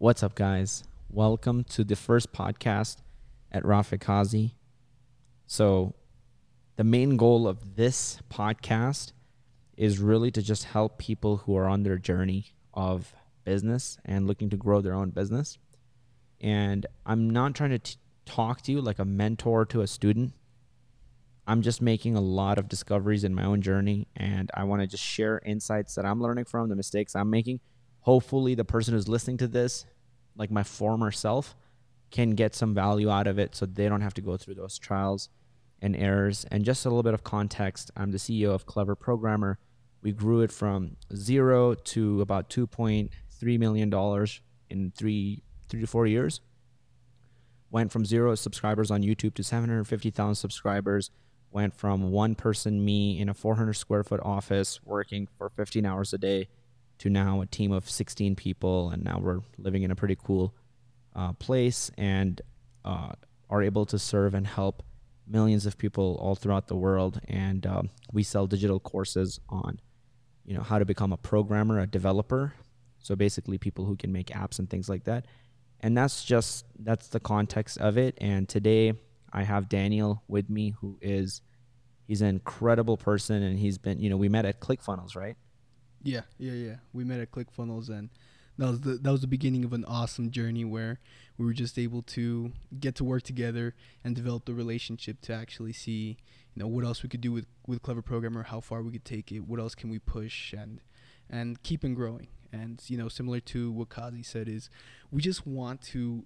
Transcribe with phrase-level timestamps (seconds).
[0.00, 0.84] What's up, guys?
[1.10, 2.98] Welcome to the first podcast
[3.50, 4.52] at Rafeh Qazi.
[5.48, 5.96] So,
[6.76, 9.10] the main goal of this podcast
[9.76, 14.48] is really to just help people who are on their journey of business and looking
[14.50, 15.58] to grow their own business.
[16.40, 20.32] And I'm not trying to t- talk to you like a mentor to a student.
[21.44, 24.86] I'm just making a lot of discoveries in my own journey, and I want to
[24.86, 27.58] just share insights that I'm learning from, the mistakes I'm making.
[28.08, 29.84] Hopefully, the person who's listening to this,
[30.34, 31.54] like my former self,
[32.10, 34.78] can get some value out of it so they don't have to go through those
[34.78, 35.28] trials
[35.82, 36.46] and errors.
[36.50, 39.58] And just a little bit of context I'm the CEO of Clever Programmer.
[40.00, 44.26] We grew it from zero to about $2.3 million
[44.70, 46.40] in three, three to four years.
[47.70, 51.10] Went from zero subscribers on YouTube to 750,000 subscribers.
[51.50, 56.14] Went from one person, me, in a 400 square foot office working for 15 hours
[56.14, 56.48] a day
[56.98, 58.90] to now a team of 16 people.
[58.90, 60.54] And now we're living in a pretty cool
[61.14, 62.40] uh, place and
[62.84, 63.12] uh,
[63.50, 64.82] are able to serve and help
[65.26, 67.20] millions of people all throughout the world.
[67.28, 69.80] And um, we sell digital courses on,
[70.44, 72.54] you know, how to become a programmer, a developer.
[72.98, 75.26] So basically, people who can make apps and things like that.
[75.80, 78.18] And that's just that's the context of it.
[78.20, 78.94] And today
[79.32, 81.40] I have Daniel with me, who is
[82.06, 85.36] he's an incredible person, and he's been you know we met at ClickFunnels, right?
[86.02, 86.76] Yeah, yeah, yeah.
[86.92, 88.10] We met at ClickFunnels, and
[88.58, 90.98] that was the that was the beginning of an awesome journey where
[91.36, 93.74] we were just able to get to work together
[94.04, 96.16] and develop the relationship to actually see
[96.54, 99.04] you know what else we could do with with clever programmer how far we could
[99.04, 100.80] take it what else can we push and
[101.30, 104.68] and keep on growing and you know similar to what qazi said is
[105.10, 106.24] we just want to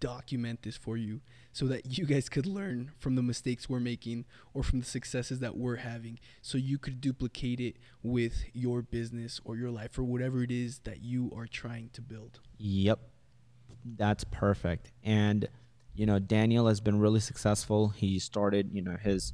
[0.00, 1.20] document this for you
[1.52, 5.40] so that you guys could learn from the mistakes we're making or from the successes
[5.40, 10.04] that we're having so you could duplicate it with your business or your life or
[10.04, 12.40] whatever it is that you are trying to build.
[12.58, 13.00] Yep.
[13.96, 14.92] That's perfect.
[15.02, 15.48] And
[15.94, 17.88] you know, Daniel has been really successful.
[17.88, 19.32] He started, you know, his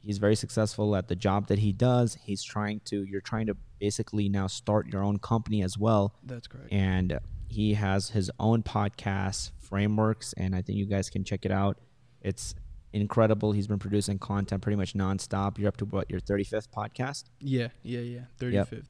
[0.00, 2.18] he's very successful at the job that he does.
[2.24, 6.14] He's trying to you're trying to basically now start your own company as well.
[6.24, 6.72] That's correct.
[6.72, 7.18] And
[7.54, 11.78] he has his own podcast, Frameworks, and I think you guys can check it out.
[12.20, 12.56] It's
[12.92, 13.52] incredible.
[13.52, 15.56] He's been producing content pretty much nonstop.
[15.58, 17.24] You're up to what your 35th podcast?
[17.38, 18.20] Yeah, yeah, yeah.
[18.40, 18.72] 35th.
[18.72, 18.84] Yep.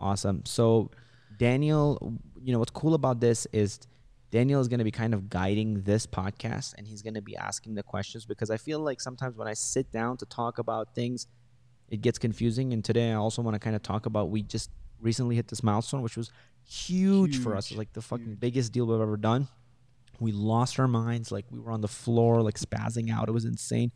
[0.00, 0.42] Awesome.
[0.46, 0.90] So,
[1.38, 3.80] Daniel, you know what's cool about this is
[4.30, 7.36] Daniel is going to be kind of guiding this podcast and he's going to be
[7.36, 10.94] asking the questions because I feel like sometimes when I sit down to talk about
[10.94, 11.26] things,
[11.90, 12.72] it gets confusing.
[12.72, 15.62] And today I also want to kind of talk about we just recently hit this
[15.62, 16.30] milestone, which was
[16.66, 17.42] huge, huge.
[17.42, 17.70] for us.
[17.70, 18.40] It's like the fucking huge.
[18.40, 19.48] biggest deal we've ever done.
[20.20, 21.32] We lost our minds.
[21.32, 23.28] Like we were on the floor, like spazzing out.
[23.28, 23.92] It was insane.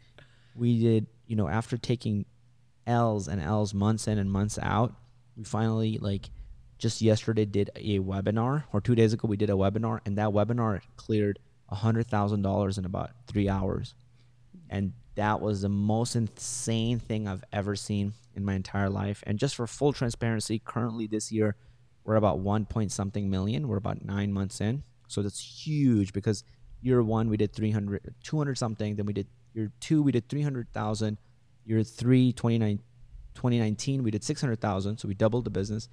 [0.55, 2.27] We did, you know, after taking
[2.87, 4.95] L's and L's months in and months out,
[5.37, 6.31] we finally like
[6.79, 10.29] just yesterday did a webinar or two days ago we did a webinar and that
[10.29, 13.95] webinar cleared a hundred thousand dollars in about three hours.
[14.71, 19.23] And that was the most insane thing I've ever seen in my entire life.
[19.27, 21.57] And just for full transparency, currently this year
[22.09, 23.69] we're about one point something million.
[23.69, 24.83] We're about nine months in.
[25.09, 26.43] So that's huge because
[26.81, 28.97] year one, we did 300, 200 something.
[28.97, 31.19] Then we did year two, we did 300,000.
[31.67, 32.79] Year three, 29,
[33.35, 34.97] 2019, we did 600,000.
[34.97, 35.91] So we doubled the business.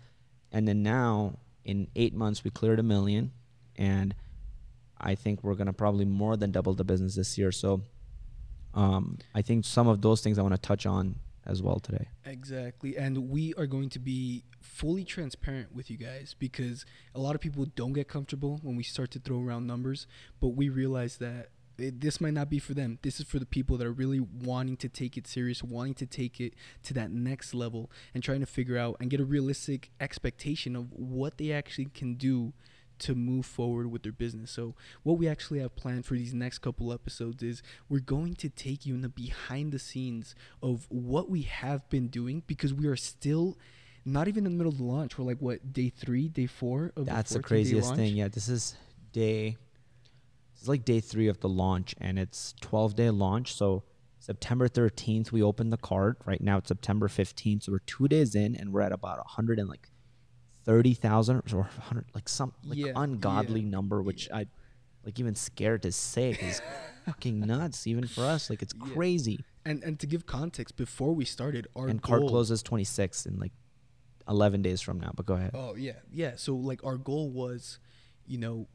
[0.53, 3.33] And then now in eight months, we cleared a million.
[3.75, 4.15] And
[4.97, 7.51] I think we're going to probably more than double the business this year.
[7.51, 7.81] So
[8.73, 12.07] um, I think some of those things I want to touch on as well today.
[12.25, 12.97] Exactly.
[12.97, 17.41] And we are going to be fully transparent with you guys because a lot of
[17.41, 20.07] people don't get comfortable when we start to throw around numbers,
[20.39, 22.99] but we realize that it, this might not be for them.
[23.01, 26.05] This is for the people that are really wanting to take it serious, wanting to
[26.05, 26.53] take it
[26.83, 30.91] to that next level, and trying to figure out and get a realistic expectation of
[30.93, 32.53] what they actually can do
[32.99, 34.51] to move forward with their business.
[34.51, 38.49] So, what we actually have planned for these next couple episodes is we're going to
[38.49, 42.87] take you in the behind the scenes of what we have been doing because we
[42.87, 43.57] are still
[44.05, 45.17] not even in the middle of the launch.
[45.17, 48.15] We're like what day three, day four of That's the, the craziest thing.
[48.15, 48.75] Yeah, this is
[49.11, 49.57] day.
[50.53, 53.55] It's like day three of the launch, and it's twelve day launch.
[53.55, 53.83] So
[54.19, 56.19] September thirteenth, we opened the cart.
[56.25, 59.27] Right now, it's September fifteenth, so we're two days in, and we're at about a
[59.27, 59.89] hundred and like
[60.65, 63.69] thirty thousand or hundred, like some like yeah, ungodly yeah.
[63.69, 64.37] number, which yeah.
[64.37, 64.47] I
[65.05, 66.61] like even scared to say is
[67.05, 68.49] fucking nuts even for us.
[68.49, 69.45] Like it's crazy.
[69.63, 73.39] And and to give context, before we started, our and cart closes twenty six in
[73.39, 73.53] like
[74.27, 75.11] eleven days from now.
[75.15, 75.51] But go ahead.
[75.53, 76.33] Oh yeah, yeah.
[76.35, 77.79] So like our goal was,
[78.25, 78.67] you know,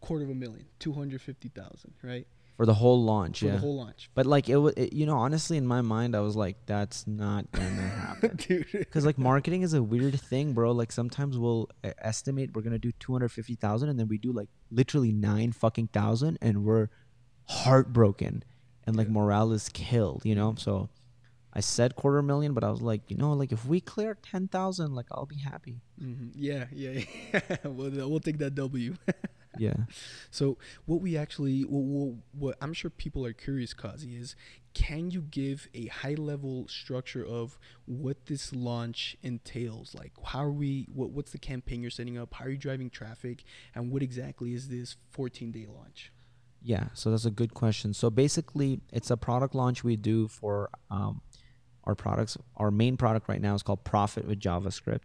[0.00, 2.26] quarter of a million, two hundred fifty thousand, right?
[2.56, 3.40] For the whole launch.
[3.40, 4.10] for yeah, the whole launch.
[4.14, 7.50] but like it was, you know, honestly, in my mind, I was like, that's not
[7.52, 7.66] gonna
[8.06, 8.36] happen.
[8.36, 8.66] Dude.
[8.72, 10.72] Because like marketing is a weird thing, bro.
[10.72, 11.68] Like sometimes we'll
[11.98, 15.52] estimate we're gonna do two hundred fifty thousand, and then we do like literally nine
[15.52, 16.88] fucking thousand, and we're
[17.48, 18.42] heartbroken,
[18.86, 19.12] and like Yeah.
[19.14, 20.22] morale is killed.
[20.24, 20.88] You know, so
[21.54, 24.48] I said quarter million, but I was like, you know, like if we clear ten
[24.48, 25.80] thousand, like I'll be happy.
[25.98, 27.00] hmm Yeah, yeah,
[27.32, 27.40] yeah.
[27.64, 28.94] we'll, we'll take that W.
[29.58, 29.74] Yeah.
[30.30, 30.56] So
[30.86, 34.34] what we actually, what, what, what I'm sure people are curious, Qazi, is
[34.74, 39.94] can you give a high level structure of what this launch entails?
[39.94, 40.88] Like, how are we?
[40.92, 42.32] What, what's the campaign you're setting up?
[42.32, 43.44] How are you driving traffic?
[43.74, 46.12] And what exactly is this 14 day launch?
[46.62, 47.92] Yeah, so that's a good question.
[47.92, 51.20] So basically, it's a product launch we do for um,
[51.84, 52.38] our products.
[52.56, 55.00] Our main product right now is called Profit with JavaScript,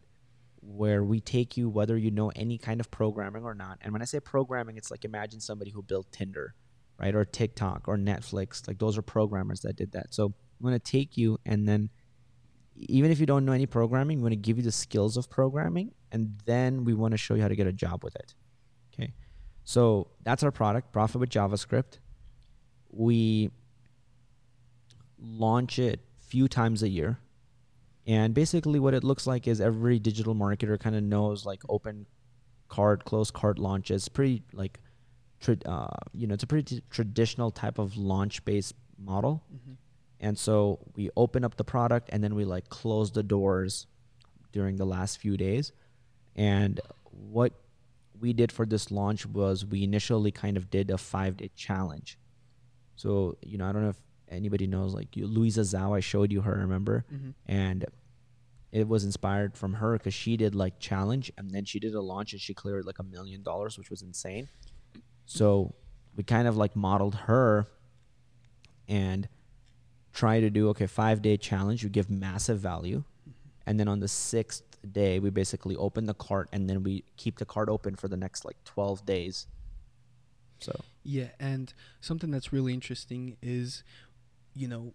[0.67, 3.79] where we take you whether you know any kind of programming or not.
[3.81, 6.55] And when I say programming, it's like imagine somebody who built Tinder,
[6.99, 8.67] right, or TikTok or Netflix.
[8.67, 10.13] Like those are programmers that did that.
[10.13, 11.89] So I'm going to take you and then
[12.75, 15.29] even if you don't know any programming, we're going to give you the skills of
[15.29, 18.35] programming and then we want to show you how to get a job with it.
[18.93, 19.13] Okay.
[19.63, 21.99] So that's our product, Profit with JavaScript.
[22.91, 23.51] We
[25.17, 27.19] launch it few times a year.
[28.07, 32.05] And basically what it looks like is every digital marketer kind of knows like open
[32.69, 34.79] cart, close cart launches, pretty like
[35.41, 39.43] tra- uh, you know, it's a pretty t- traditional type of launch based model.
[40.19, 43.87] And so we open up the product and then we like close the doors
[44.51, 45.73] during the last few days.
[46.35, 46.79] And
[47.11, 47.53] what
[48.19, 52.17] we did for this launch was we initially kind of did a five day challenge.
[52.95, 56.31] So, you know, I don't know if anybody knows like you, Louisa Zhou, I showed
[56.31, 57.05] you her, remember?
[57.13, 57.29] Mm-hmm.
[57.45, 57.85] And
[58.71, 62.01] it was inspired from her because she did like challenge and then she did a
[62.01, 64.49] launch and she cleared like a million dollars, which was insane.
[65.25, 65.73] So
[66.15, 67.67] we kind of like modeled her
[68.87, 69.27] and
[70.13, 73.03] try to do okay five day challenge you give massive value
[73.67, 77.37] and then on the sixth day we basically open the cart and then we keep
[77.37, 79.45] the cart open for the next like 12 days
[80.59, 83.83] so Yeah, and something that's really interesting is,
[84.57, 84.93] you know,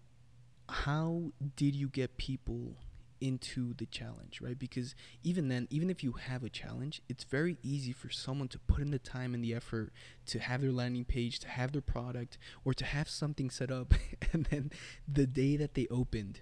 [0.69, 2.77] how did you get people
[3.21, 4.59] into the challenge, right?
[4.59, 8.59] Because even then, even if you have a challenge, it's very easy for someone to
[8.59, 9.93] put in the time and the effort
[10.27, 13.95] to have their landing page, to have their product, or to have something set up,
[14.33, 14.73] and then
[15.07, 16.41] the day that they opened,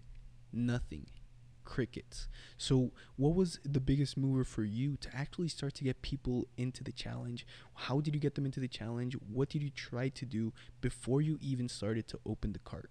[0.52, 1.06] nothing.
[1.62, 2.26] Crickets.
[2.56, 6.82] So, what was the biggest mover for you to actually start to get people into
[6.82, 7.46] the challenge?
[7.74, 9.14] How did you get them into the challenge?
[9.14, 12.90] What did you try to do before you even started to open the cart?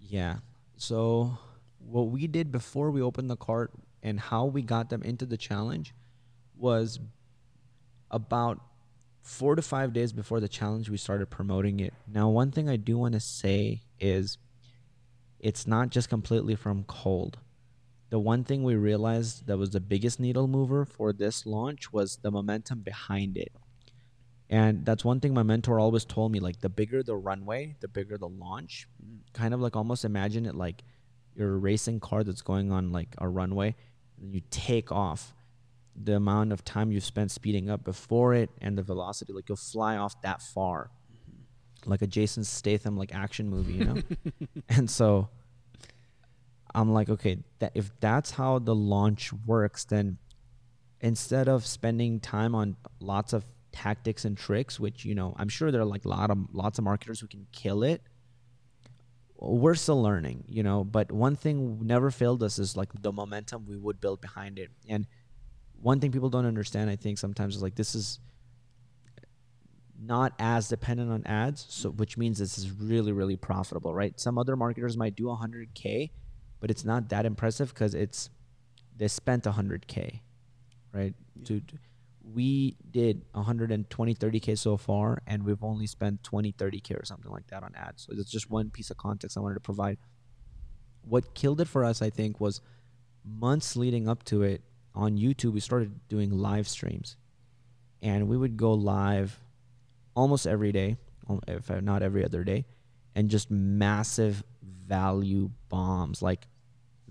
[0.00, 0.36] Yeah.
[0.76, 1.38] So
[1.78, 5.36] what we did before we opened the cart and how we got them into the
[5.36, 5.94] challenge
[6.56, 6.98] was
[8.10, 8.60] about
[9.22, 11.94] four to five days before the challenge we started promoting it.
[12.06, 14.38] Now one thing i do want to say is
[15.38, 17.38] it's not just completely from cold.
[18.10, 22.18] The one thing we realized that was the biggest needle mover for this launch was
[22.22, 23.52] the momentum behind it
[24.50, 27.86] and that's one thing my mentor always told me like the bigger the runway the
[27.86, 28.88] bigger the launch.
[29.32, 30.82] Kind of like almost imagine it like
[31.36, 33.76] you're a racing car that's going on like a runway
[34.20, 35.34] and you take off.
[35.94, 39.56] The amount of time you've spent speeding up before it and the velocity like you'll
[39.56, 40.90] fly off that far.
[41.86, 44.02] Like a jason statham like action movie you know?
[44.68, 45.28] And so
[46.72, 50.18] i'm like okay that if that's how the launch works then
[51.00, 55.70] instead of spending time on lots of tactics and tricks which you know i'm sure
[55.70, 58.02] there are like a lot of lots of marketers who can kill it.
[59.42, 63.64] We're still learning you know but one thing never failed us is like the momentum
[63.66, 64.70] we would build behind it.
[64.88, 65.06] And
[65.80, 68.18] one thing people don't understand i think sometimes is like this is
[70.02, 74.18] not as dependent on ads so which means this is really really profitable right?
[74.18, 76.10] Some other marketers might do 100k
[76.60, 78.30] but it's not that impressive because it's
[78.96, 80.20] they spent 100k
[80.92, 81.14] right?
[81.44, 81.78] To, to-
[82.22, 87.46] we did 120 30k so far and we've only spent 20 30k or something like
[87.48, 88.04] that on ads.
[88.04, 89.98] So it's just one piece of context i wanted to provide.
[91.02, 92.60] What killed it for us i think was
[93.24, 94.62] months leading up to it
[94.94, 97.16] on youtube we started doing live streams.
[98.02, 99.38] And we would go live
[100.14, 100.96] almost every day
[101.46, 102.64] if not every other day
[103.14, 106.46] and just massive value bombs like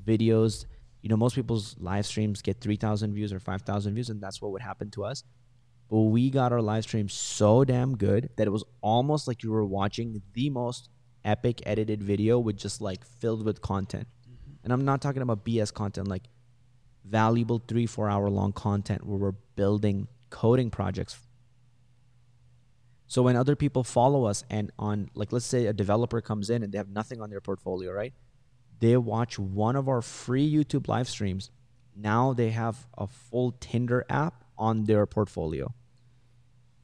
[0.03, 0.65] videos
[1.01, 4.51] you know most people's live streams get 3000 views or 5000 views and that's what
[4.51, 5.23] would happen to us.
[5.89, 9.51] But we got our live stream so damn good that it was almost like you
[9.51, 10.89] were watching the most
[11.25, 14.07] epic edited video with just like filled with content.
[14.23, 14.51] Mm-hmm.
[14.63, 16.23] And i'm not talking about bs content like
[17.05, 21.19] valuable three four hour long content where we're building coding projects.
[23.07, 26.63] So when other people follow us and on like let's say a developer comes in
[26.63, 28.13] and they have nothing on their portfolio, right?
[28.79, 31.51] They watch one of our free YouTube live streams.
[31.95, 35.73] Now they have a full Tinder app on their portfolio.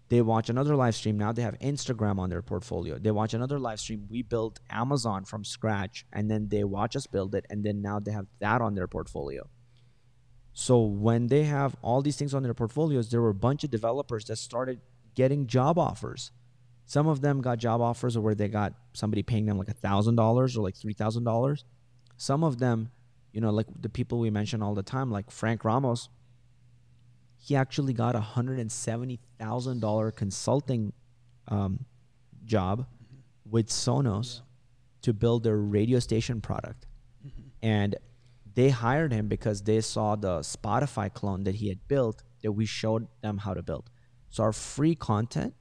[0.10, 1.18] They watch another live stream.
[1.18, 3.00] Now they have Instagram on their portfolio.
[3.00, 4.06] They watch another live stream.
[4.10, 8.00] We built Amazon from scratch and then they watch us build it and then now
[8.00, 9.50] they have that on their portfolio.
[10.54, 13.72] So when they have all these things on their portfolios, there were a bunch of
[13.72, 14.80] developers that started
[15.16, 16.32] getting job offers.
[16.86, 20.16] Some of them got job offers where they got somebody paying them like a thousand
[20.16, 21.66] dollars or like three thousand dollars.
[22.17, 22.91] Some of them,
[23.34, 26.10] you know, like the people we mention all the time, like Frank Ramos,
[27.38, 30.93] he actually got a hundred and seventy thousand dollar consulting
[31.48, 31.86] um,
[32.45, 32.88] job
[33.50, 34.41] with Sonos Yeah.
[35.03, 36.88] to build their radio station product,
[37.62, 37.95] and
[38.53, 42.65] they hired him because they saw the Spotify clone that he had built that we
[42.65, 43.89] showed them how to build.
[44.29, 45.53] So our free content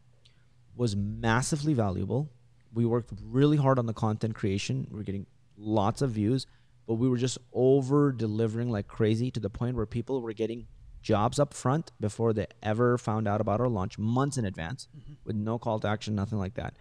[0.76, 2.30] was massively valuable.
[2.72, 4.86] We worked really hard on the content creation.
[4.90, 6.46] We're getting lots of views,
[6.86, 10.66] but we were just over delivering like crazy to the point where people were getting
[11.02, 15.12] jobs up front before they ever found out about our launch months in advance mm-hmm.
[15.24, 16.74] with no call to action, nothing like that.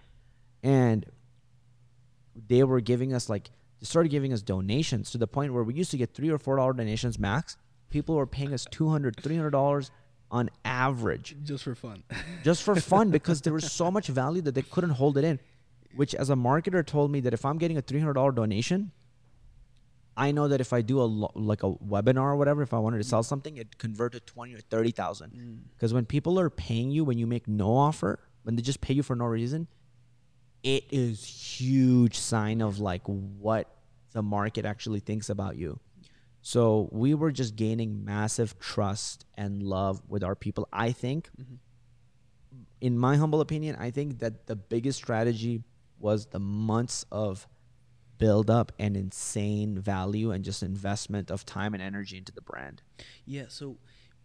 [0.63, 1.05] And
[2.47, 3.49] they were giving us like
[3.79, 6.37] they started giving us donations to the point where we used to get three or
[6.37, 7.57] four dollar donations max.
[7.89, 9.91] People were paying us 200 300 dollars
[10.31, 12.03] on average just for fun.
[12.43, 15.39] just for fun because there was so much value that they couldn't hold it in.
[15.95, 18.91] Which, as a marketer, told me that if I'm getting a three hundred dollar donation,
[20.15, 22.97] I know that if I do a like a webinar or whatever, if I wanted
[22.97, 23.25] to sell mm.
[23.25, 25.31] something, it convert to twenty or thirty thousand.
[25.31, 25.57] Mm.
[25.75, 28.93] Because when people are paying you when you make no offer, when they just pay
[28.93, 29.67] you for no reason,
[30.63, 33.69] it is huge sign of like what
[34.13, 35.79] the market actually thinks about you.
[36.41, 40.67] So we were just gaining massive trust and love with our people.
[40.73, 41.55] I think, mm-hmm.
[42.81, 45.63] in my humble opinion, I think that the biggest strategy
[46.03, 47.47] was the months of
[48.17, 52.81] build up and insane value and just investment of time and energy into the brand.
[53.25, 53.77] Yeah, so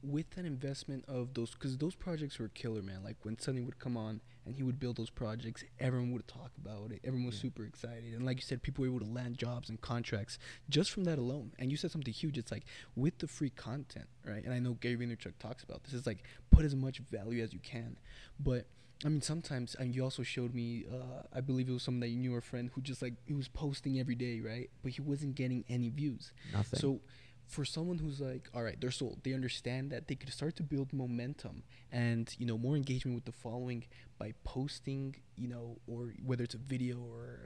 [0.03, 3.03] with that investment of those, because those projects were killer, man.
[3.03, 6.53] Like when Sonny would come on and he would build those projects, everyone would talk
[6.63, 7.01] about it.
[7.05, 7.43] Everyone was Yeah.
[7.43, 10.91] super excited, and like you said, people were able to land jobs and contracts just
[10.93, 11.53] from that alone.
[11.59, 12.39] And you said something huge.
[12.39, 14.45] It's like with the free content, right?
[14.45, 15.95] And I know Gary Vaynerchuk talks about this.
[15.95, 17.99] Is like put as much value as you can,
[18.39, 18.67] but.
[19.05, 22.09] I mean, sometimes, and you also showed me, uh, I believe it was someone that
[22.09, 24.71] you knew, a friend who just like, he was posting every day, right?
[24.83, 26.33] But he wasn't getting any views.
[26.53, 26.81] Nothing.
[26.81, 27.01] So
[27.47, 29.21] for someone who's like, all right, they're sold.
[29.23, 33.25] They understand that they could start to build momentum and you know more engagement with
[33.25, 33.85] the following
[34.19, 37.39] by posting, you know, or whether it's a video or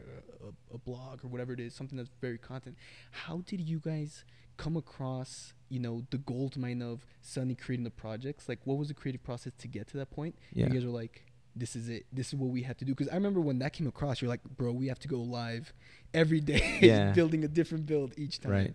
[0.42, 2.76] a, a blog or whatever it is, something that's very content.
[3.12, 4.24] How did you guys
[4.56, 8.48] come across, you know, the gold mine of Sonny creating the projects?
[8.48, 10.34] Like, what was the creative process to get to that point?
[10.52, 10.66] Yeah.
[10.66, 11.26] You guys were like.
[11.54, 12.06] This is it.
[12.12, 12.92] This is what we have to do.
[12.94, 15.72] Because I remember when that came across, you're like, bro, we have to go live
[16.14, 17.12] every day, Yeah.
[17.12, 18.52] building a different build each time.
[18.52, 18.74] Right.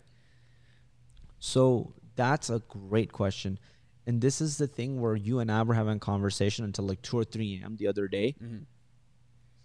[1.40, 3.60] So that's a great question.
[4.06, 7.02] And this is the thing where you and I were having a conversation until like
[7.02, 7.76] 2 or 3 a.m.
[7.78, 8.36] the other day.
[8.42, 8.64] Mm-hmm.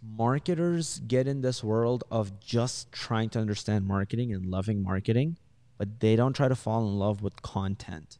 [0.04, 5.38] Marketers get in this world of just trying to understand marketing and loving marketing,
[5.78, 8.18] but they don't try to fall in love with content.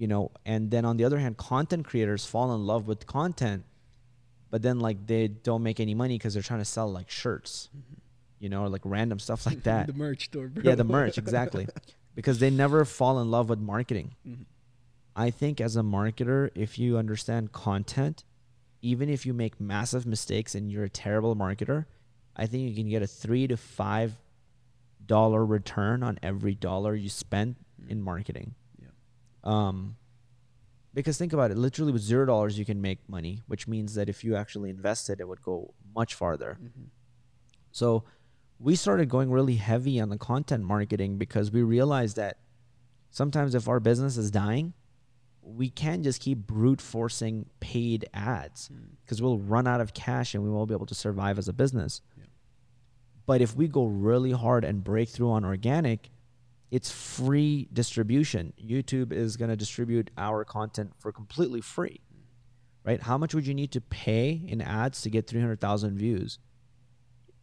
[0.00, 3.64] You know, and then on the other hand, content creators fall in love with content,
[4.50, 7.68] but then like they don't make any money because they're trying to sell like shirts,
[8.38, 9.88] you know, or like random stuff like that.
[9.88, 10.62] the merch store, bro.
[10.64, 11.68] Yeah, the merch, exactly.
[12.14, 14.14] because they never fall in love with marketing.
[14.26, 14.46] Mhm.
[15.14, 18.24] I think as a marketer, if you understand content,
[18.80, 21.84] even if you make massive mistakes and you're a terrible marketer,
[22.34, 24.14] I think you can get a three to five
[25.04, 28.54] dollar return on every dollar you spend in marketing.
[29.44, 29.96] Um,
[30.92, 34.08] because think about it, literally with zero dollars you can make money, which means that
[34.08, 36.58] if you actually invested, it would go much farther.
[36.62, 36.88] Mhm.
[37.72, 38.04] So
[38.58, 42.38] we started going really heavy on the content marketing because we realized that
[43.10, 44.74] sometimes if our business is dying,
[45.42, 48.96] we can't just keep brute forcing paid ads Mm.
[49.04, 51.52] because we'll run out of cash and we won't be able to survive as a
[51.52, 52.02] business.
[52.18, 52.24] Yeah.
[53.26, 56.10] But if we go really hard and break through on organic,
[56.70, 58.52] it's free distribution.
[58.62, 62.00] YouTube is going to distribute our content for completely free.
[62.84, 63.02] Right?
[63.02, 66.38] How much would you need to pay in ads to get 300,000 views?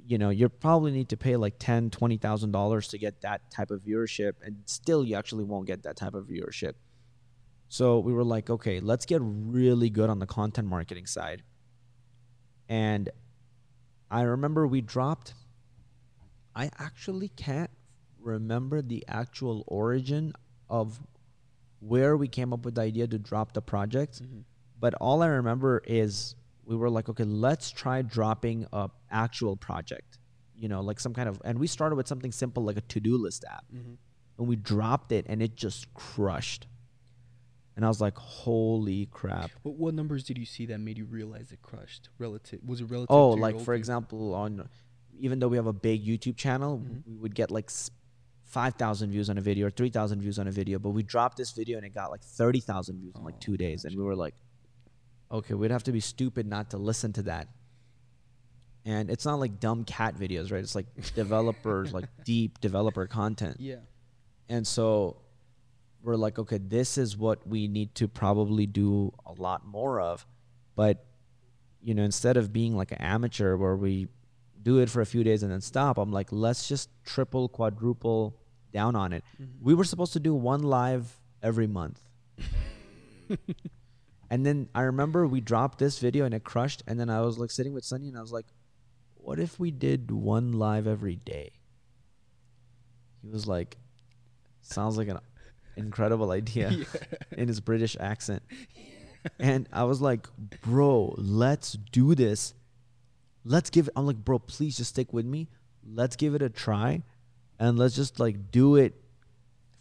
[0.03, 3.69] You know, you probably need to pay like 10, 20,000 dollars to get that type
[3.69, 6.73] of viewership and still you actually won't get that type of viewership.
[7.69, 11.43] So we were like, okay, let's get really good on the content marketing side.
[12.69, 13.09] And
[14.09, 15.33] I remember we dropped,
[16.55, 17.69] I actually can't
[18.27, 20.33] remember the actual origin
[20.69, 20.99] of
[21.79, 24.43] where we came up with the idea to drop the project, Mhm.
[24.79, 30.19] But all I remember is we were like, okay, let's try dropping a actual project.
[30.55, 33.17] You know, like some kind of and we started with something simple like a to-do
[33.17, 33.65] list app.
[33.73, 33.93] Mm-hmm.
[34.37, 36.67] And we dropped it and it just crushed.
[37.75, 39.49] And I was like, holy crap.
[39.63, 42.09] What what numbers did you see that made you realize it crushed?
[42.19, 43.15] Relative was it relative?
[43.15, 44.69] Oh, to like for example, on
[45.19, 47.01] even though we have a big YouTube channel, Mhm.
[47.07, 47.69] we would get like
[48.47, 51.51] 5,000 views on a video or 3,000 views on a video, but we dropped this
[51.51, 53.83] video and it got like 30,000 views in like two oh days.
[53.83, 54.35] And we were like,
[55.31, 57.49] okay, we'd have to be stupid not to listen to that.
[58.85, 60.61] And it's not like dumb cat videos, right?
[60.61, 60.85] It's like
[61.15, 63.57] developers, like deep developer content.
[63.59, 63.81] Yeah.
[64.47, 65.17] And so
[66.01, 70.25] we're like, okay, this is what we need to probably do a lot more of.
[70.77, 71.05] But,
[71.81, 74.07] you know, instead of being like an amateur where we
[74.67, 78.35] do it for a few days and then stop, I'm like, let's just triple, quadruple
[78.73, 79.23] down on it.
[79.41, 79.63] Mm-hmm.
[79.63, 82.01] We were supposed to do one live every month.
[84.29, 86.83] and then I remember we dropped this video and it crushed.
[86.85, 88.45] And then I was like sitting with Sonny and I was like,
[89.15, 91.51] what if we did one live every day?
[93.21, 93.77] He was like,
[94.59, 95.19] sounds like an
[95.77, 96.75] incredible idea
[97.31, 98.43] in his British accent.
[99.39, 100.27] and I was like,
[100.61, 102.53] bro, let's do this.
[103.47, 103.93] Let's give it.
[103.95, 105.47] I'm like, bro, please just stick with me.
[105.85, 107.03] Let's give it a try.
[107.59, 108.93] And let's just like do it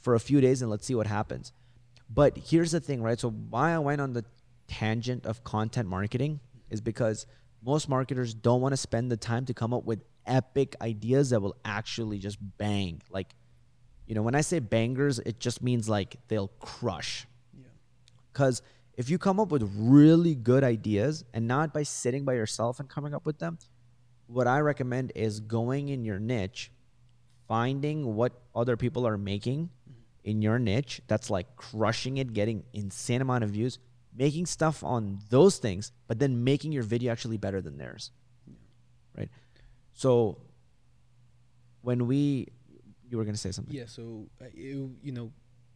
[0.00, 1.52] for a few days and let's see what happens.
[2.08, 3.18] But here's the thing, right?
[3.18, 4.25] So why I went on the
[4.68, 7.26] tangent of content marketing is because
[7.64, 11.40] most marketers don't want to spend the time to come up with epic ideas that
[11.40, 13.02] will actually just bang.
[13.11, 13.35] Like,
[14.06, 17.26] you know, when I say bangers, it just means like they'll crush.
[17.52, 17.66] Yeah.
[18.32, 18.62] Because
[18.96, 22.88] if you come up with really good ideas and not by sitting by yourself and
[22.88, 23.58] coming up with them,
[24.26, 26.70] what I recommend is going in your niche,
[27.46, 29.70] finding what other people are making
[30.24, 33.78] in your niche that's like crushing it, getting insane amount of views,
[34.16, 38.10] making stuff on those things, but then making your video actually better than theirs.
[39.16, 39.28] Right?
[39.92, 40.38] So
[41.82, 42.48] when we
[43.08, 43.74] you were going to say something.
[43.74, 45.30] Yeah, so uh, it, you know,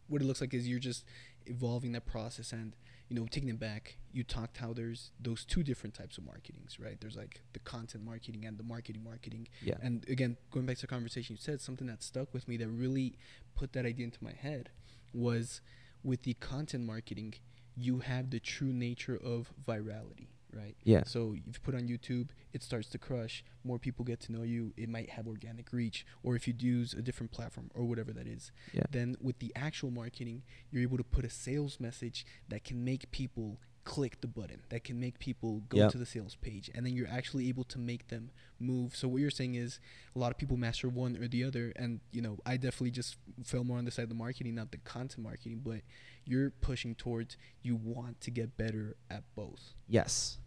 [0.07, 1.05] what it looks like is you're just
[1.45, 2.75] evolving that process and
[3.11, 3.97] you know taking it back.
[4.13, 6.97] You talked how there's those two different types of marketings, right?
[6.99, 9.49] There's like the content marketing and the marketing marketing.
[9.61, 9.75] Yeah.
[9.81, 12.69] And again, going back to the conversation, you said something that stuck with me that
[12.69, 13.17] really
[13.53, 14.69] put that idea into my head
[15.13, 15.59] was
[16.05, 17.33] with the content marketing,
[17.75, 20.75] you have the true nature of virality, right?
[20.83, 21.03] Yeah.
[21.05, 23.43] So if you put on YouTube, it starts to crush.
[23.63, 24.73] More people get to know you.
[24.77, 26.05] It might have organic reach.
[26.23, 28.83] Or if you use a different platform or whatever that is, Yeah.
[28.91, 33.11] then with the actual marketing, you're able to put a sales message that can make
[33.11, 35.91] people click the button, that can make people go Yep.
[35.93, 38.95] to the sales page, and then you're actually able to make them move.
[38.95, 39.79] So what you're saying is
[40.15, 43.17] a lot of people master one or the other, and you know I definitely just
[43.43, 45.81] fell more on the side of the marketing, not the content marketing, but
[46.25, 49.73] you're pushing towards you want to get better at both.
[49.87, 50.37] Yes.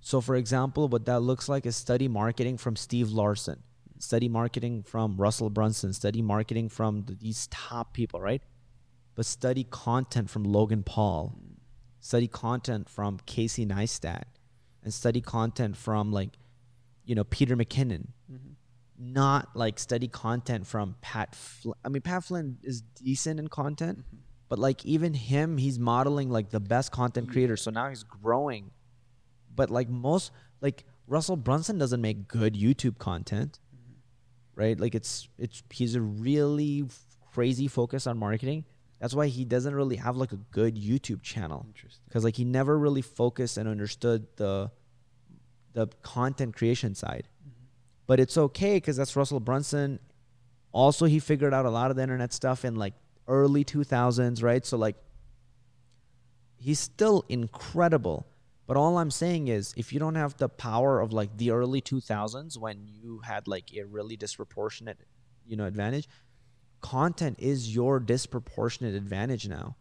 [0.00, 3.62] So, for example, what that looks like is study marketing from Steve Larsen,
[3.98, 8.42] study marketing from Russell Brunson, study marketing from these top people, right?
[9.14, 11.36] But study content from Logan Paul,
[12.00, 14.24] study content from Casey Neistat,
[14.84, 16.30] and study content from like,
[17.04, 18.08] you know, Peter McKinnon.
[18.30, 18.52] Mm-hmm.
[19.00, 21.34] Not like study content from Pat.
[21.34, 24.16] Fl- I mean, Pat Flynn is decent in content, mm-hmm.
[24.48, 27.56] but like even him, he's modeling like the best content creator.
[27.56, 28.70] So now he's growing
[29.58, 33.58] but like most like Russell Brunson doesn't make good YouTube content,
[34.54, 34.78] right?
[34.78, 36.84] Like it's it's he's a really
[37.34, 38.64] crazy focus on marketing.
[39.00, 42.04] That's why he doesn't really have like a good YouTube channel Interesting.
[42.06, 44.70] because like he never really focused and understood the
[45.72, 47.26] the content creation side.
[47.42, 47.64] Mm-hmm.
[48.06, 49.98] But it's okay because that's Russell Brunson.
[50.70, 52.94] Also, he figured out a lot of the internet stuff in like
[53.26, 54.64] early 2000s, right?
[54.64, 54.96] So like
[56.58, 58.24] he's still incredible.
[58.68, 61.80] But all I'm saying is, if you don't have the power of like the early
[61.80, 64.98] 2000s when you had like a really disproportionate,
[65.46, 66.06] you know, advantage,
[66.82, 69.76] content is your disproportionate advantage now.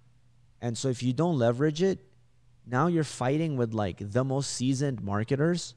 [0.62, 2.00] And so if you don't leverage it,
[2.66, 5.76] now you're fighting with like the most seasoned marketers.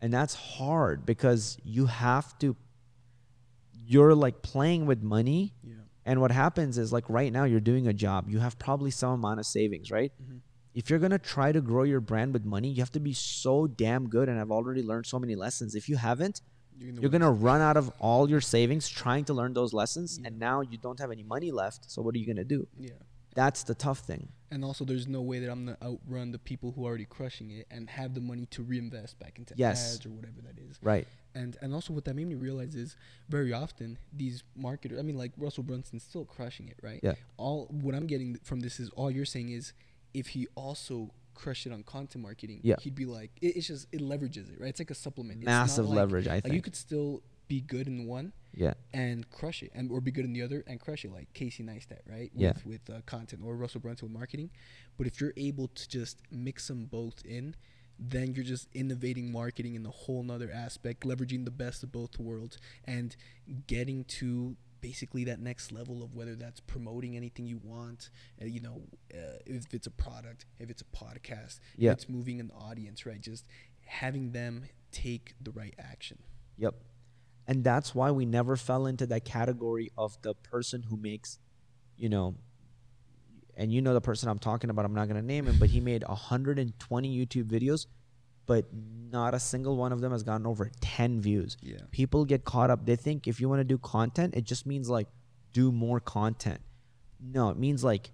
[0.00, 2.54] And that's hard because you have to,
[3.84, 5.54] you're like playing with money.
[5.64, 5.74] Yeah.
[6.04, 8.30] And what happens is like right now you're doing a job.
[8.30, 10.12] You have probably some amount of savings, right?
[10.22, 10.40] Mhm.
[10.76, 13.66] If you're gonna try to grow your brand with money, you have to be so
[13.66, 14.28] damn good.
[14.28, 15.74] And I've already learned so many lessons.
[15.74, 16.42] If you haven't,
[16.78, 17.20] You're gonna, you're win.
[17.22, 20.76] gonna run out of all your savings trying to learn those lessons, and now you
[20.86, 21.90] don't have any money left.
[21.90, 22.68] So what are you gonna do?
[22.78, 22.90] Yeah.
[23.34, 24.28] That's the tough thing.
[24.50, 27.50] And also, there's no way that I'm gonna outrun the people who are already crushing
[27.50, 29.96] it and have the money to reinvest back into Yes.
[29.96, 30.78] ads or whatever that is.
[30.82, 31.06] Right.
[31.34, 32.96] And and also, what that made me realize is
[33.28, 34.98] very often these marketers.
[34.98, 37.00] I mean, like Russell Brunson's still crushing it, right?
[37.02, 37.14] Yeah.
[37.38, 39.72] All what I'm getting from this is all you're saying is
[40.16, 42.76] if he also crushed it on content marketing, Yeah.
[42.80, 44.70] he'd be like, it, it's just it leverages it, right?
[44.70, 45.44] It's like a supplement.
[45.44, 48.72] Massive like- leverage, I Like you could still be good in one yeah.
[48.92, 51.62] and crush it, and or be good in the other and crush it, like Casey
[51.62, 52.30] Neistat, right?
[52.34, 52.54] Yeah.
[52.64, 54.50] With, with uh, content or Russell Brunson with marketing.
[54.96, 57.54] But if you're able to just mix them both in,
[57.98, 62.18] then you're just innovating marketing in a whole nother aspect, leveraging the best of both
[62.18, 63.14] worlds, and
[63.66, 68.10] getting to basically that next level of whether that's promoting anything you want,
[68.40, 68.82] uh, you know,
[69.14, 71.90] uh, if it's a product, if it's a podcast, Yeah.
[71.92, 73.20] if it's moving an audience, right?
[73.20, 73.46] Just
[73.86, 76.18] having them take the right action.
[76.58, 76.74] Yep.
[77.46, 81.38] And that's why we never fell into that category of the person who makes,
[81.96, 82.34] you know,
[83.56, 85.70] and you know the person I'm talking about, I'm not going to name him, but
[85.70, 87.86] he made 120 YouTube videos,
[88.46, 88.64] but
[89.10, 91.56] not a single one of them has gotten over 10 views.
[91.60, 91.78] Yeah.
[91.90, 92.86] People get caught up.
[92.86, 95.08] They think if you want to do content, it just means like
[95.52, 96.60] do more content.
[97.20, 98.10] No, it means like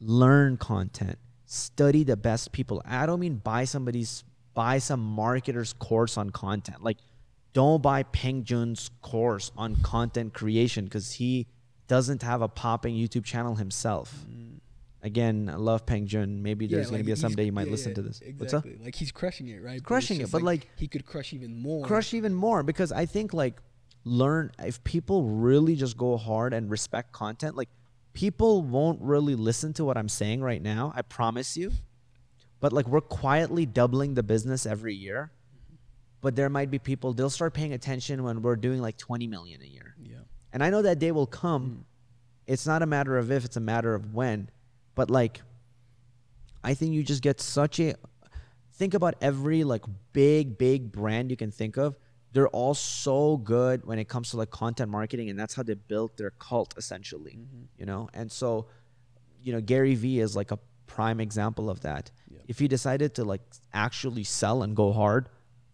[0.00, 2.82] learn content, study the best people.
[2.84, 6.82] I don't mean buy somebody's buy some marketer's course on content.
[6.82, 6.98] Like
[7.52, 11.46] don't buy Peng Joon's course on content creation because he
[11.88, 14.24] doesn't have a popping YouTube channel himself.
[14.28, 14.55] Mm.
[15.06, 16.42] Again, I love Peng Joon.
[16.42, 18.20] Maybe there's gonna be a someday you might yeah, listen yeah, to this.
[18.20, 18.40] Exactly.
[18.40, 18.64] What's up?
[18.84, 19.80] Like he's crushing it, right?
[19.80, 21.86] Crushing it, but, like, he could crush even more.
[21.86, 23.62] crush even more because I think like
[24.02, 27.68] learn if people really just go hard and respect content, like
[28.14, 30.92] people won't really listen to what I'm saying right now.
[30.96, 31.70] I promise you.
[32.58, 35.30] But like we're quietly doubling the business every year.
[35.54, 35.76] Mm-hmm.
[36.20, 39.62] But there might be people they'll start paying attention when we're doing like 20 million
[39.62, 39.94] a year.
[40.02, 40.16] Yeah.
[40.52, 41.64] And I know that day will come.
[41.64, 41.84] Mm.
[42.48, 44.50] It's not a matter of if, it's a matter of when.
[44.96, 45.42] But like
[46.64, 47.94] I think you just get such a
[48.72, 51.96] think about every like big big brand you can think of.
[52.32, 55.74] They're all so good when it comes to like content marketing and that's how they
[55.74, 57.62] built their cult essentially, mm-hmm.
[57.78, 58.08] you know?
[58.12, 58.66] And so
[59.42, 62.10] you know, Gary Vee is like a prime example of that.
[62.28, 62.40] Yeah.
[62.48, 65.28] If he decided to like actually sell and go hard,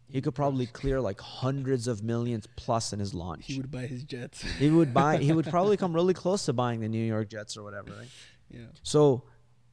[0.09, 3.87] he could probably clear like hundreds of millions plus in his launch He would buy
[3.87, 4.43] his jets.
[4.59, 7.57] he would buy he would probably come really close to buying the New York Jets
[7.57, 8.09] or whatever, right?
[8.53, 8.67] Yeah.
[8.83, 9.25] So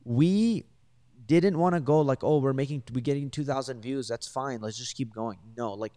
[0.04, 0.65] we
[1.26, 4.62] didn't want to go like, oh, we're making we're getting 2000 views, that's fine.
[4.62, 5.38] Let's just keep going.
[5.56, 5.94] No, like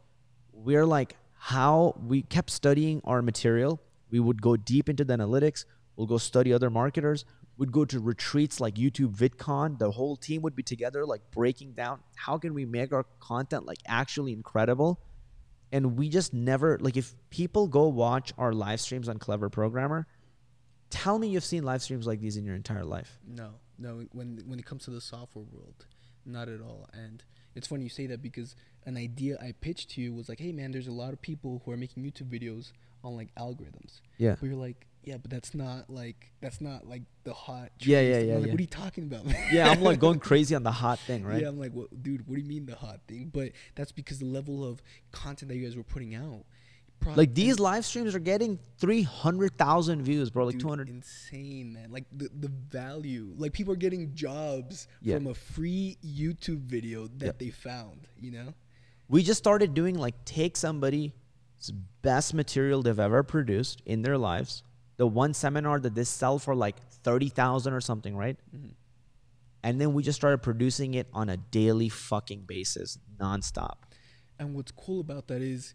[0.52, 3.80] we're like how we kept studying our material.
[4.10, 5.64] We would go deep into the analytics.
[5.96, 7.24] We'll go study other marketers.
[7.56, 9.78] We'd go to retreats like YouTube VidCon.
[9.78, 13.64] The whole team would be together, like breaking down how can we make our content
[13.66, 15.00] like actually incredible
[15.72, 20.06] and we just never like if people go watch our live streams on clever programmer
[20.92, 24.04] tell me you've seen live streams like these in your entire life No, no.
[24.12, 25.86] When when it comes to the software world,
[26.24, 26.88] not at all.
[26.92, 27.24] And
[27.56, 28.54] it's funny you say that because
[28.86, 31.62] an idea I pitched to you was like, hey man, there's a lot of people
[31.64, 32.72] who are making YouTube videos
[33.04, 34.00] on like algorithms.
[34.18, 37.70] yeah But you're like, yeah, but that's not like that's not like the hot.
[37.80, 38.50] Yeah, yeah, yeah, like, yeah.
[38.52, 39.24] what are you talking about?
[39.52, 42.26] yeah i'm like going crazy on the hot thing right Yeah, I'm like, what, dude?
[42.28, 43.30] What do you mean the hot thing?
[43.32, 46.44] But that's because the level of content that you guys were putting out.
[47.02, 51.90] Pro- like these live streams are getting 300000 views bro like Dude, 200 insane man.
[51.90, 53.32] Like the, the value.
[53.36, 55.16] Like people are getting jobs Yeah.
[55.16, 57.38] from a free youtube video that Yep.
[57.38, 58.54] they found you know?
[59.08, 61.10] We just started doing like take somebody's
[62.02, 64.62] best material they've ever produced in their lives
[64.96, 68.36] the one seminar that they sell for like 30000 or something right?
[68.54, 68.68] Mm-hmm.
[69.64, 73.74] And then we just started producing it on a daily fucking basis nonstop.
[74.38, 75.74] And what's cool about that is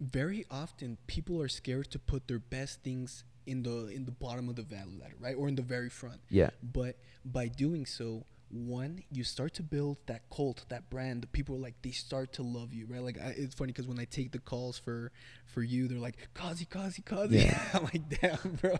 [0.00, 4.48] very often people are scared to put their best things in the in the bottom
[4.48, 5.36] of the value ladder right?
[5.36, 6.20] Or in the very front.
[6.28, 6.50] Yeah.
[6.62, 11.22] But by doing so one you start to build that cult that brand.
[11.22, 13.02] The people are like they start to love you right?
[13.02, 15.12] Like I, it's funny because when i take the calls for
[15.46, 17.44] for you they're like qazi qazi qazi.
[17.44, 17.60] Yeah.
[17.74, 18.76] i'm like damn bro.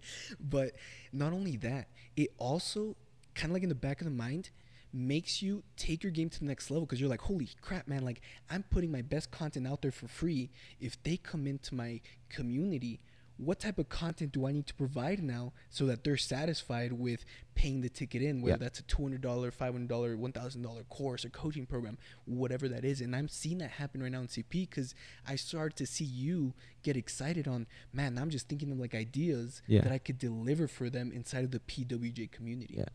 [0.40, 0.72] But
[1.12, 2.96] not only that it also
[3.34, 4.50] kind of like in the back of the mind
[4.96, 8.02] makes you take your game to the next level because you're like holy crap man
[8.02, 10.48] like i'm putting my best content out there for free
[10.80, 12.98] if they come into my community
[13.38, 17.26] what type of content do I need to provide now so that they're satisfied with
[17.54, 18.56] paying the ticket in, whether Yeah.
[18.56, 21.98] that's a two hundred dollar, five hundred dollar, one thousand dollar course or coaching program,
[22.24, 23.02] whatever that is.
[23.02, 24.94] And I'm seeing that happen right now in CP because
[25.28, 29.60] I started to see you get excited on, man, I'm just thinking of like ideas
[29.66, 29.82] Yeah.
[29.82, 32.76] that I could deliver for them inside of the PWJ community.
[32.78, 32.86] Yeah.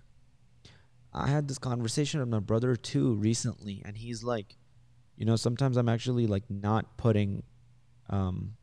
[1.13, 4.55] I had this conversation with my brother too recently, and he's like,
[5.17, 7.43] you know, sometimes I'm actually like not putting,
[8.09, 8.53] um,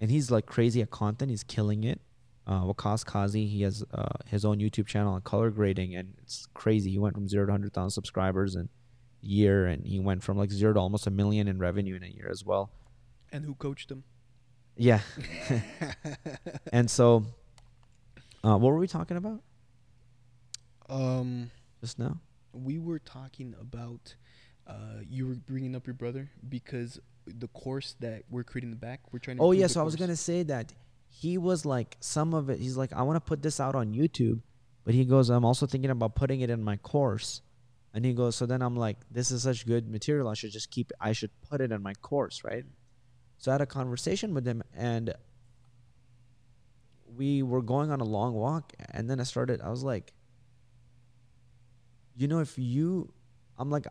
[0.00, 1.30] and he's like crazy at content.
[1.30, 2.00] He's killing it.
[2.46, 6.46] Uh, Waqas Qazi, he has uh, his own YouTube channel on color grading, and it's
[6.54, 6.90] crazy.
[6.90, 10.38] He went from zero to hundred thousand subscribers in a year, and he went from
[10.38, 12.70] like zero to almost a million in revenue in a year as well.
[13.32, 14.04] And who coached them?
[14.76, 15.00] Yeah,
[16.72, 17.26] and so,
[18.42, 19.42] uh, what were we talking about
[20.92, 21.50] um,
[21.80, 22.18] just now?
[22.52, 24.14] we were talking about
[24.66, 28.80] uh, you were bringing up your brother because the course that we're creating in the
[28.80, 29.42] back, we're trying to.
[29.42, 30.72] Oh yeah, so I was gonna say that
[31.08, 32.58] he was like some of it.
[32.58, 34.40] He's like, I want to put this out on YouTube,
[34.84, 37.42] but he goes, I'm also thinking about putting it in my course,
[37.94, 40.28] and he goes, so then I'm like, this is such good material.
[40.28, 40.90] I should just keep.
[40.90, 40.96] it.
[41.00, 42.64] I should put it in my course, right?
[43.38, 45.14] So I had a conversation with him, and
[47.16, 49.60] we were going on a long walk, and then I started.
[49.60, 50.12] I was like,
[52.16, 53.12] you know, if you,
[53.58, 53.86] I'm like,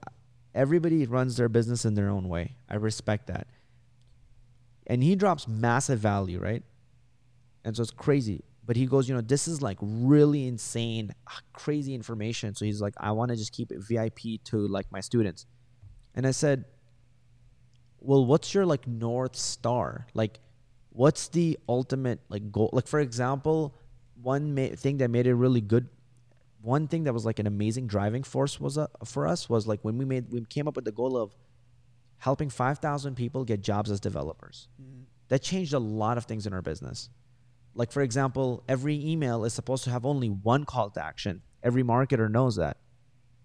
[0.54, 2.56] everybody runs their business in their own way.
[2.70, 3.48] I respect that
[4.88, 6.64] and he drops massive value, right?
[7.64, 8.44] And so it's crazy.
[8.66, 12.56] But he goes, you know, this is like really insane, ah, crazy information.
[12.56, 15.46] So he's like, I want to just keep it VIP to like my students.
[16.14, 16.66] And I said,
[18.00, 20.08] well, what's your like north star?
[20.14, 20.40] Like,
[20.90, 22.70] what's the ultimate like goal?
[22.74, 23.76] Like, for example,
[24.22, 25.88] one ma- thing that made it really good,
[26.62, 29.80] one thing that was like an amazing driving force was uh, for us was like
[29.84, 31.36] when we made we came up with the goal of
[32.20, 34.68] helping 5,000 people get jobs as developers.
[34.80, 35.06] Mhm.
[35.30, 37.10] That changed a lot of things in our business.
[37.74, 41.42] Like, for example, every email is supposed to have only one call to action.
[41.64, 42.78] Every marketer knows that.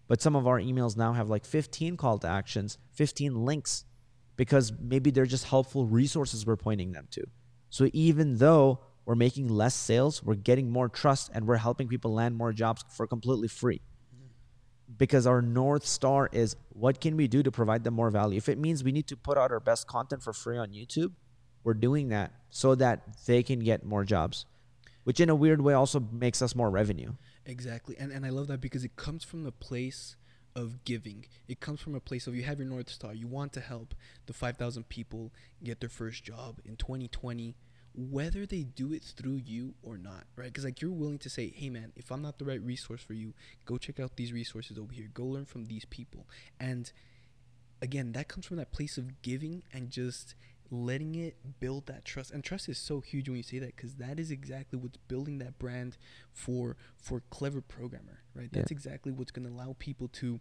[0.09, 3.85] But some of our emails now have like 15 call to actions, 15 links,
[4.37, 7.25] because maybe they're just helpful resources we're pointing them to.
[7.71, 12.13] So even though we're making less sales, we're getting more trust and we're helping people
[12.13, 13.81] land more jobs for completely free
[14.99, 18.49] because our north star is what can we do to provide them more value if
[18.49, 21.11] it means we need to put out our best content for free on youtube
[21.65, 24.47] we're doing that so that they can get more jobs
[25.03, 27.13] which in a weird way also makes us more revenue
[27.47, 27.97] Exactly.
[27.99, 30.17] And and I love that because it comes from the place
[30.55, 31.27] of giving.
[31.49, 33.15] It comes from a place of you have your North Star.
[33.15, 35.31] You want to help the 5,000 people
[35.63, 37.55] get their first job in 2020,
[37.97, 40.47] whether they do it through you or not, right?
[40.47, 43.15] Because like you're willing to say, hey man, if I'm not the right resource for
[43.15, 43.33] you,
[43.65, 45.09] go check out these resources over here.
[45.15, 46.27] Go learn from these people.
[46.61, 46.93] And
[47.83, 50.35] again, that comes from that place of giving and just
[50.71, 53.95] letting it build that trust and trust is so huge when you say that because
[53.95, 55.97] that is exactly what's building that brand
[56.33, 58.75] for for clever programmer right that's Yeah.
[58.75, 60.41] exactly what's going to allow people to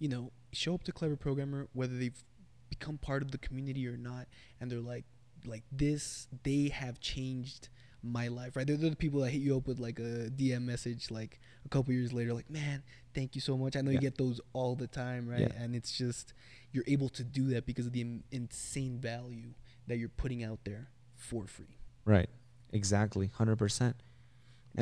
[0.00, 2.20] you know show up to clever programmer whether they've
[2.68, 4.26] become part of the community or not
[4.60, 5.04] and they're like
[5.46, 7.68] like this they have changed
[8.02, 8.66] my life right?
[8.66, 11.68] They're, they're the people that hit you up with like a dm message like a
[11.68, 12.82] couple years later like man
[13.14, 13.76] thank you so much.
[13.76, 13.96] I know Yeah.
[13.96, 15.40] you get those all the time right?
[15.40, 15.48] Yeah.
[15.62, 16.32] and it's just
[16.72, 19.50] you're able to do that because of the im- insane value
[19.88, 21.76] that you're putting out there for free.
[22.04, 22.30] Right.
[22.72, 23.28] Exactly.
[23.38, 23.94] 100% and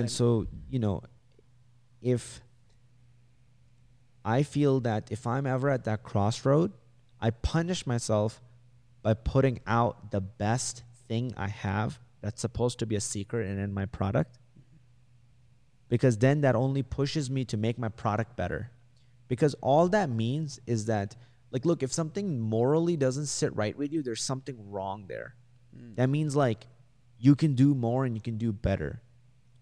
[0.04, 1.02] That- so you know
[2.02, 2.40] if
[4.24, 6.72] i feel that if i'm ever at that crossroad
[7.20, 8.40] i punish myself
[9.02, 13.60] by putting out the best thing i have that's supposed to be a secret and
[13.60, 14.38] in my product.
[15.88, 18.70] Because then that only pushes me to make my product better.
[19.28, 21.16] Because all that means is that
[21.50, 25.34] like look if something morally doesn't sit right with you there's something wrong there.
[25.76, 25.96] Mm.
[25.96, 26.66] That means like
[27.18, 29.02] you can do more and you can do better.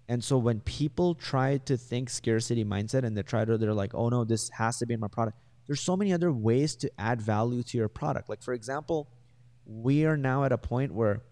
[0.09, 3.95] And so when people try to think scarcity mindset and they try to they're like
[3.95, 5.39] oh no this has to be in my product.
[5.67, 8.29] There's so many other ways to add value to your product.
[8.29, 9.09] Like for example
[9.67, 11.23] we are now at a point where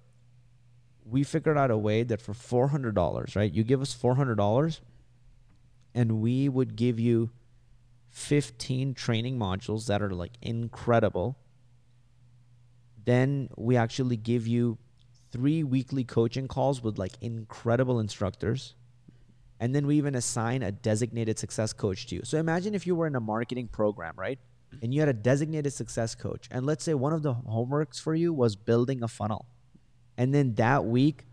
[1.05, 4.81] we figured out a way that for $400 right you give us $400
[5.95, 7.31] and we would give you
[8.15, 11.37] 15 training modules that are like incredible.
[13.05, 14.79] Then we actually give you
[15.33, 18.75] three weekly coaching calls with like incredible instructors.
[19.59, 22.23] And then we even assign a designated success coach to you.
[22.25, 24.39] So imagine if you were in a marketing program right
[24.83, 26.49] and you had a designated success coach.
[26.51, 29.47] And let's say one of the homeworks for you was building a funnel.
[30.17, 31.25] And then that week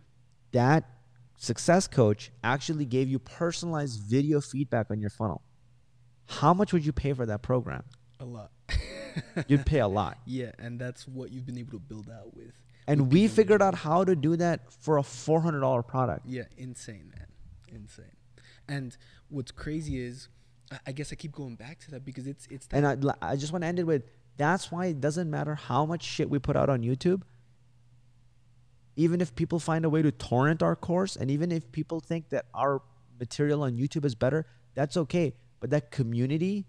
[0.51, 0.83] that
[1.37, 5.41] success coach actually gave you personalized video feedback on your funnel.
[6.27, 7.83] How much would you pay for that program?
[8.19, 8.51] A lot.
[9.47, 10.17] You'd pay a lot.
[10.25, 12.53] Yeah and that's what you've been able to build out with.
[12.87, 16.25] And with we figured out how to do that for a $400 product.
[16.25, 17.27] Yeah, insane, man,
[17.67, 18.05] insane.
[18.67, 18.95] And
[19.29, 20.29] what's crazy is,
[20.87, 23.35] I- guess I keep going back to that because it's it's that and I, I
[23.35, 24.03] just want to end it with
[24.37, 27.21] that's why it doesn't matter how much shit we put out on youtube.
[28.95, 32.29] Even if people find a way to torrent our course and even if people think
[32.29, 32.81] that our
[33.19, 35.33] material on youtube is better that's okay.
[35.59, 36.65] But that community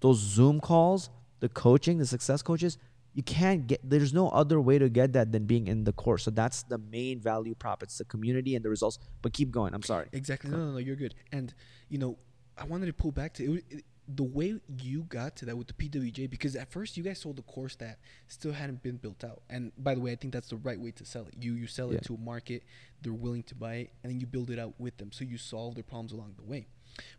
[0.00, 2.78] those zoom calls the coaching the success coaches
[3.14, 6.22] you can't get there's no other way to get that than being in the course.
[6.22, 7.82] So that's the main value prop.
[7.82, 9.00] It's the community and the results.
[9.22, 9.74] But keep going.
[9.74, 10.06] I'm sorry.
[10.12, 10.50] Exactly.
[10.50, 11.16] No, no, no, you're good.
[11.32, 11.52] And
[11.88, 12.16] you know,
[12.60, 15.66] I wanted to pull back to it, it, the way you got to that with
[15.66, 19.22] the PWJ because at first you guys sold a course that still hadn't been built
[19.22, 19.42] out.
[19.50, 21.34] And by the way, I think that's the right way to sell it.
[21.38, 21.98] You you sell Yeah.
[21.98, 22.62] it to a market,
[23.02, 25.12] they're willing to buy it, and then you build it out with them.
[25.12, 26.68] So you solve their problems along the way.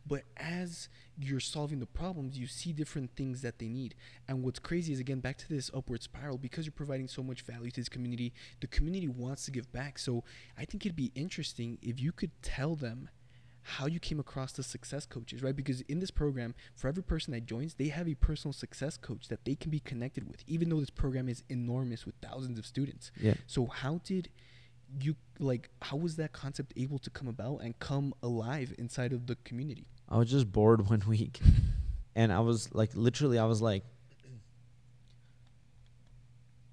[0.06, 3.94] But as you're solving the problems, you see different things that they need.
[4.28, 7.44] And what's crazy is again back to this upward spiral because you're providing so much
[7.44, 8.34] value to this community.
[8.62, 10.00] The community wants to give back.
[10.00, 10.24] So
[10.58, 13.10] I think it'd be interesting if you could tell them
[13.70, 15.56] how you came across the success coaches, right?
[15.56, 19.28] Because in this program, for every person that joins, they have a personal success coach
[19.28, 22.66] that they can be connected with, even though this program is enormous with thousands of
[22.66, 23.12] students.
[23.20, 23.36] Yeah.
[23.48, 24.30] So how did
[25.00, 29.28] you like how was that concept able to come about and come alive inside of
[29.28, 29.86] the community?
[30.10, 31.40] I was just bored one week,
[32.16, 33.84] and I was like, literally, I was like,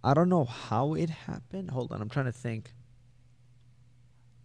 [0.05, 1.71] I don't know how it happened.
[1.71, 2.73] Hold on, I'm trying to think.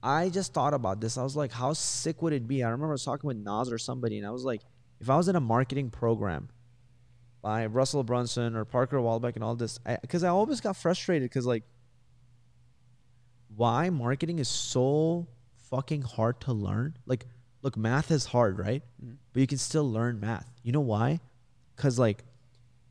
[0.04, 1.18] I just thought about this.
[1.18, 2.64] I was like, how sick would it be?
[2.64, 4.62] I remember I was talking with Nas or somebody, and I was like,
[5.00, 6.50] if I was in a marketing program
[7.42, 11.30] by Russell Brunson or Parker Walbeck and all this, because I, I always got frustrated
[11.30, 11.64] because like,
[13.56, 15.28] why marketing is so
[15.70, 16.98] fucking hard to learn?
[17.06, 17.26] Like,
[17.62, 18.84] look, math is hard, right?
[19.04, 19.18] Mm.
[19.34, 20.50] But you can still learn math.
[20.64, 21.20] You know why?
[21.76, 22.24] Because like,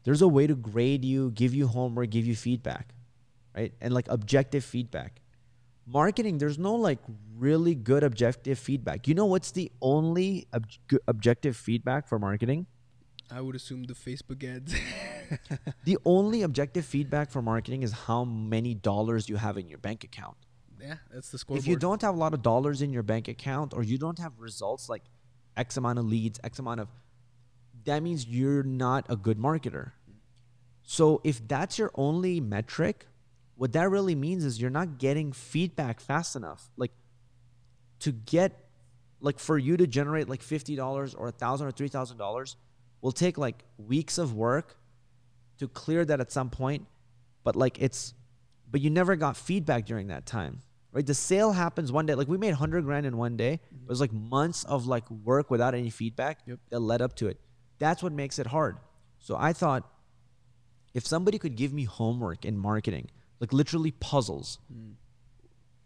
[0.04, 2.94] there's a way to grade you, give you homework, give you feedback,
[3.54, 3.72] right?
[3.80, 5.20] And like objective feedback
[5.86, 6.98] marketing there's no like
[7.36, 9.08] really good objective feedback.
[9.08, 10.66] You know what's the only ob-
[11.08, 12.66] objective feedback for marketing?
[13.32, 14.74] I would assume the facebook ads.
[15.84, 20.02] The only objective feedback for marketing is how many dollars you have in your bank
[20.02, 20.36] account.
[20.80, 23.28] Yeah that's the scoreboard if you don't have a lot of dollars in your bank
[23.28, 25.02] account or you don't have results like
[25.56, 26.88] x amount of leads x amount of
[27.84, 29.92] that means you're not a good marketer.
[30.82, 33.06] So if that's your only metric
[33.60, 36.70] what that really means is you're not getting feedback fast enough.
[36.78, 36.92] Like
[37.98, 38.58] to get
[39.20, 42.56] like for you to generate like $50 or a thousand or three thousand dollars
[43.02, 44.78] will take like weeks of work
[45.58, 46.86] to clear that at some point.
[47.44, 48.14] But like it's
[48.70, 50.62] but you never got feedback during that time.
[50.90, 51.04] Right?
[51.04, 52.14] The sale happens one day.
[52.14, 53.60] Like we made hundred grand in one day.
[53.66, 53.84] Mm-hmm.
[53.84, 56.60] It was like months of like work without any feedback yep.
[56.70, 57.38] that led up to it.
[57.78, 58.78] That's what makes it hard.
[59.18, 59.86] So I thought
[60.94, 63.10] if somebody could give me homework in marketing
[63.40, 64.92] like literally puzzles, mm.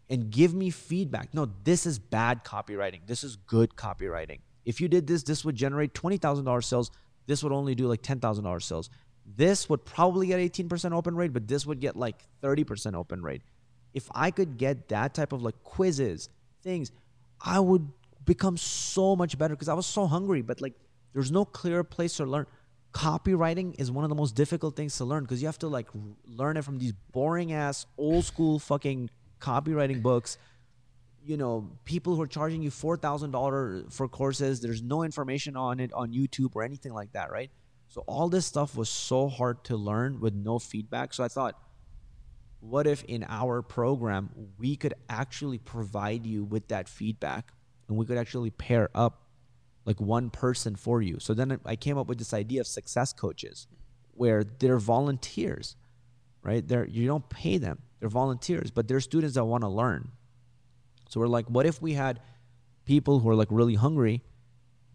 [0.09, 1.33] and give me feedback.
[1.33, 3.07] No, this is bad copywriting.
[3.07, 4.39] This is good copywriting.
[4.65, 6.91] If you did this, this would generate twenty thousand dollars sales.
[7.27, 8.89] This would only do like ten thousand dollars sales.
[9.25, 12.95] This would probably get eighteen percent open rate, but this would get like thirty percent
[12.95, 13.41] open rate.
[13.93, 16.29] If I could get that type of like quizzes,
[16.61, 16.91] things,
[17.39, 17.87] I would
[18.25, 20.41] become so much better because I was so hungry.
[20.41, 20.73] But like,
[21.13, 22.45] there's no clear place to learn
[22.95, 25.89] copywriting is one of the most difficult things to learn because you have to like
[26.25, 29.09] learn it from these boring ass old school fucking
[29.41, 30.37] copywriting books.
[31.21, 35.91] You know people who are charging you $4000 for courses there's no information on it
[35.91, 37.51] on youtube or anything like that right?
[37.89, 41.13] So all this stuff was so hard to learn with no feedback.
[41.13, 41.59] So i thought
[42.61, 47.51] what if in our program we could actually provide you with that feedback
[47.89, 49.24] and we could actually pair up
[49.85, 51.17] like one person for you.
[51.19, 53.67] So then I came up with this idea of success coaches
[54.13, 55.75] where they're volunteers,
[56.41, 56.67] right?
[56.67, 57.79] They're you don't pay them.
[57.99, 60.11] They're volunteers, but they're students that want to learn.
[61.09, 62.19] So we're like, what if we had
[62.85, 64.23] people who are like really hungry,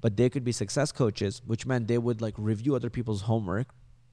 [0.01, 3.69] but they could be success coaches, which meant they would like review other people's homework,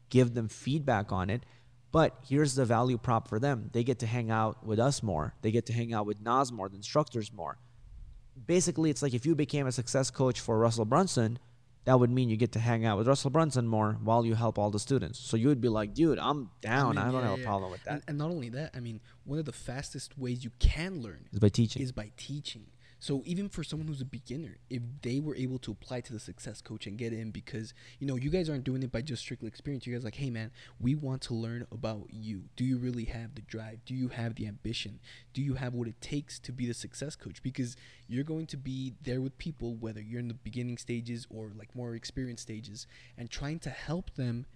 [0.10, 1.44] give them feedback on it.
[1.92, 3.70] But here's the value prop for them.
[3.72, 5.34] They get to hang out with us more.
[5.42, 7.58] They get to hang out with Nas more, the instructors more
[8.46, 11.40] basically it's like if you became a success coach for Russell Brunson,
[11.86, 14.60] that would mean you get to hang out with Russell Brunson more while you help
[14.60, 15.20] all the students.
[15.20, 16.98] So you would be like, dude, I'm down.
[16.98, 17.94] I, mean, I don't yeah, have a problem with that.
[17.94, 21.30] And, and, not only that, I mean, one of the fastest ways you can learn
[21.32, 21.82] is by teaching.
[21.82, 22.66] Is by teaching.
[23.00, 26.20] So even for someone who's a beginner, if they were able to apply to the
[26.20, 29.22] success coach and get in because, you know, you guys aren't doing it by just
[29.22, 29.86] strictly experience.
[29.86, 32.46] You guys like, hey man, we want to learn about you.
[32.56, 33.86] Do you really have the drive?
[33.86, 35.00] Do you have the ambition?
[35.34, 37.44] Do you have what it takes to be the success coach?
[37.44, 37.76] Because
[38.08, 41.76] you're going to be there with people, whether you're in the beginning stages or like
[41.76, 44.48] more experienced stages, and trying to help them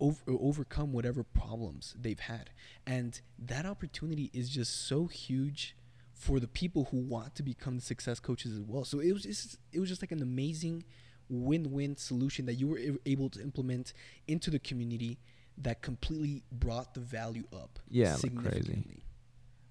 [0.00, 2.50] over, overcome whatever problems they've had.
[2.86, 5.76] And that opportunity is just so huge
[6.20, 8.84] for the people who want to become the success coaches as well.
[8.84, 10.84] So it was just it was just like an amazing
[11.30, 13.94] win-win solution that you were able to implement
[14.28, 15.18] into the community
[15.56, 17.78] that completely brought the value up.
[17.88, 19.02] Yeah, like crazy.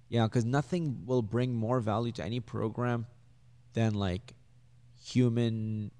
[0.08, 3.06] Yeah, because nothing will bring more value to any program
[3.74, 4.34] than like
[5.00, 5.92] human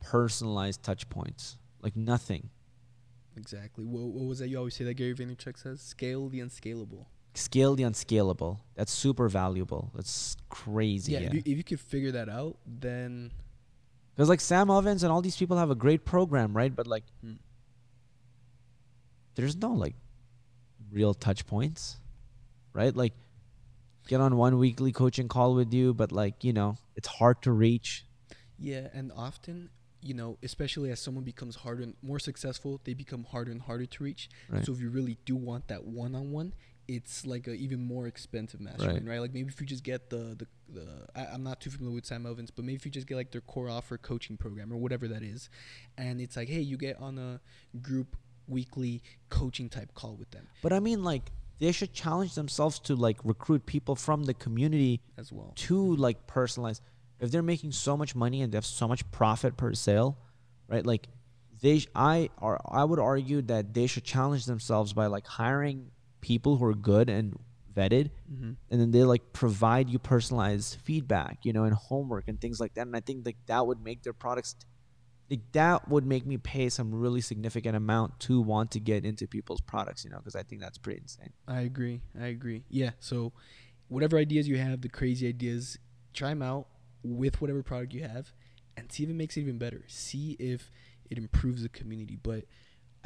[0.00, 1.58] personalized touch points.
[1.82, 2.50] Like nothing.
[3.36, 3.84] Exactly.
[3.84, 5.80] What, what was that you always say that Gary Vaynerchuk says?
[5.80, 7.08] Scale the unscalable
[7.38, 8.60] scale the unscalable.
[8.74, 9.90] That's super valuable.
[9.94, 11.12] That's crazy.
[11.12, 11.26] Yeah, yeah.
[11.26, 13.32] If, you, if you could figure that out, then
[14.18, 16.74] because like Sam Ovens and all these people have a great program, right?
[16.74, 17.34] But like, hmm.
[19.36, 19.94] there's no like
[20.90, 21.98] real touch points,
[22.72, 22.94] right?
[22.96, 23.12] Like,
[24.08, 27.52] get on one weekly coaching call with you, but like you know, it's hard to
[27.52, 28.04] reach.
[28.58, 29.70] Yeah, and often,
[30.02, 33.86] you know, especially as someone becomes harder and more successful, they become harder and harder
[33.86, 34.28] to reach.
[34.48, 34.64] Right.
[34.64, 36.54] So if you really do want that one-on-one,
[36.88, 39.20] it's like a even more expensive mastermind, right?
[39.20, 42.06] Like maybe if you just get the the, the I, I'm not too familiar with
[42.06, 44.78] Sam Elvins, but maybe if you just get like their core offer coaching program or
[44.78, 45.50] whatever that is,
[45.98, 47.40] and it's like, hey, you get on a
[47.80, 48.16] group
[48.48, 52.94] weekly coaching type call with them But I mean, like, they should challenge themselves to
[52.96, 55.52] like recruit people from the community as well.
[55.56, 56.80] to like personalize.
[57.20, 60.16] If they're making so much money and they have so much profit per sale,
[60.68, 60.86] right?
[60.86, 61.08] Like,
[61.60, 65.90] they, sh- I, or I would argue that they should challenge themselves by like hiring
[66.20, 67.38] people who are good and
[67.74, 68.52] vetted, Mm-hmm.
[68.70, 72.74] and then they like provide you personalized feedback, you know, and homework and things like
[72.74, 72.86] that.
[72.86, 74.56] And I think like that would make their products,
[75.30, 79.26] like that would make me pay some really significant amount to want to get into
[79.26, 81.32] people's products, you know, because I think that's pretty insane.
[81.46, 82.00] I agree.
[82.20, 82.64] I agree.
[82.68, 82.90] Yeah.
[83.00, 83.32] So,
[83.88, 85.78] whatever ideas you have, the crazy ideas,
[86.12, 86.66] try them out
[87.02, 88.32] with whatever product you have,
[88.76, 89.84] and see if it makes it even better.
[89.86, 90.70] See if
[91.10, 92.18] it improves the community.
[92.20, 92.44] But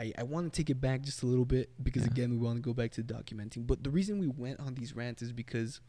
[0.03, 2.11] I, I want to take it back just a little bit because Yeah.
[2.13, 3.67] again, we want to go back to documenting.
[3.67, 5.81] But the reason we went on these rants is because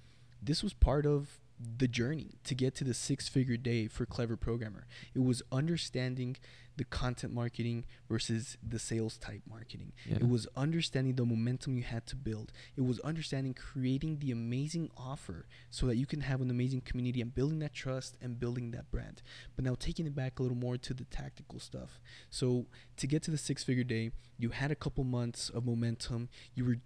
[0.42, 1.40] this was part of
[1.78, 6.36] the journey to get to the six figure day for clever programmer it was understanding
[6.78, 10.16] the content marketing versus the sales type marketing Yeah.
[10.18, 12.52] it was understanding the momentum you had to build.
[12.76, 17.22] It was understanding creating the amazing offer so that you can have an amazing community
[17.22, 19.22] and building that trust and building that brand.
[19.56, 22.00] But now taking it back a little more to the tactical stuff.
[22.32, 22.66] So
[22.98, 26.30] to get to the six figure day, you had a couple months of momentum.
[26.56, 26.78] You were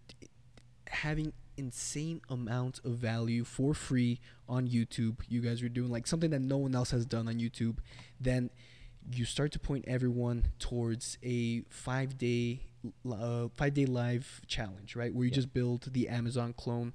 [0.89, 5.17] having insane amounts of value for free on YouTube.
[5.27, 7.77] You guys were doing like something that no one else has done on YouTube.
[8.19, 8.49] Then
[9.11, 12.61] you start to point everyone towards a five day
[13.09, 15.13] uh, five day live challenge, right?
[15.13, 15.35] Where you Yeah.
[15.35, 16.93] just build the Amazon clone,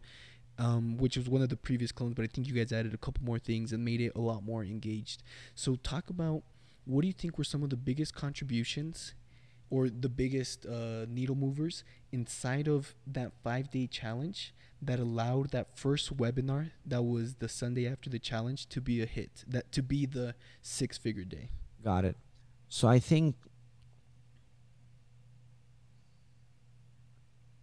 [0.58, 2.98] um, which was one of the previous clones, but I think you guys added a
[2.98, 5.22] couple more things and made it a lot more engaged.
[5.54, 6.42] So talk about
[6.84, 9.14] what do you think were some of the biggest contributions
[9.70, 15.76] or the biggest uh, needle movers inside of that five day challenge that allowed that
[15.78, 19.82] first webinar that was the Sunday after the challenge to be a hit, that to
[19.82, 21.50] be the six figure day.
[21.82, 22.16] Got it.
[22.68, 23.34] So I think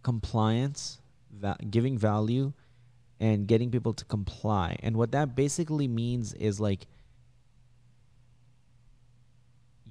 [0.02, 1.00] compliance,
[1.30, 2.52] va- giving value,
[3.18, 4.76] and getting people to comply.
[4.82, 6.86] And what that basically means is like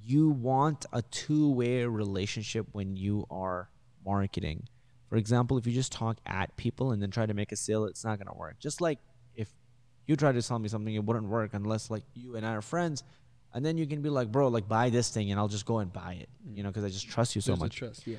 [0.02, 3.70] you want a two way relationship when you are
[4.06, 4.68] marketing.
[5.08, 7.86] For example, if you just talk at people and then try to make a sale,
[7.86, 8.60] it's not going to work.
[8.60, 9.00] Just like
[9.36, 9.50] if
[10.08, 12.62] you try to sell me something, it wouldn't work unless like you and I are
[12.62, 13.04] friends.
[13.54, 15.80] And then you can be like, bro, like buy this thing and I'll just go
[15.80, 17.76] and buy it, you know, because I just trust you so There's much.
[17.76, 18.18] trust, yeah.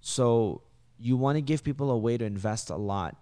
[0.00, 0.62] So
[0.98, 3.16] you want to give people a way to invest a lot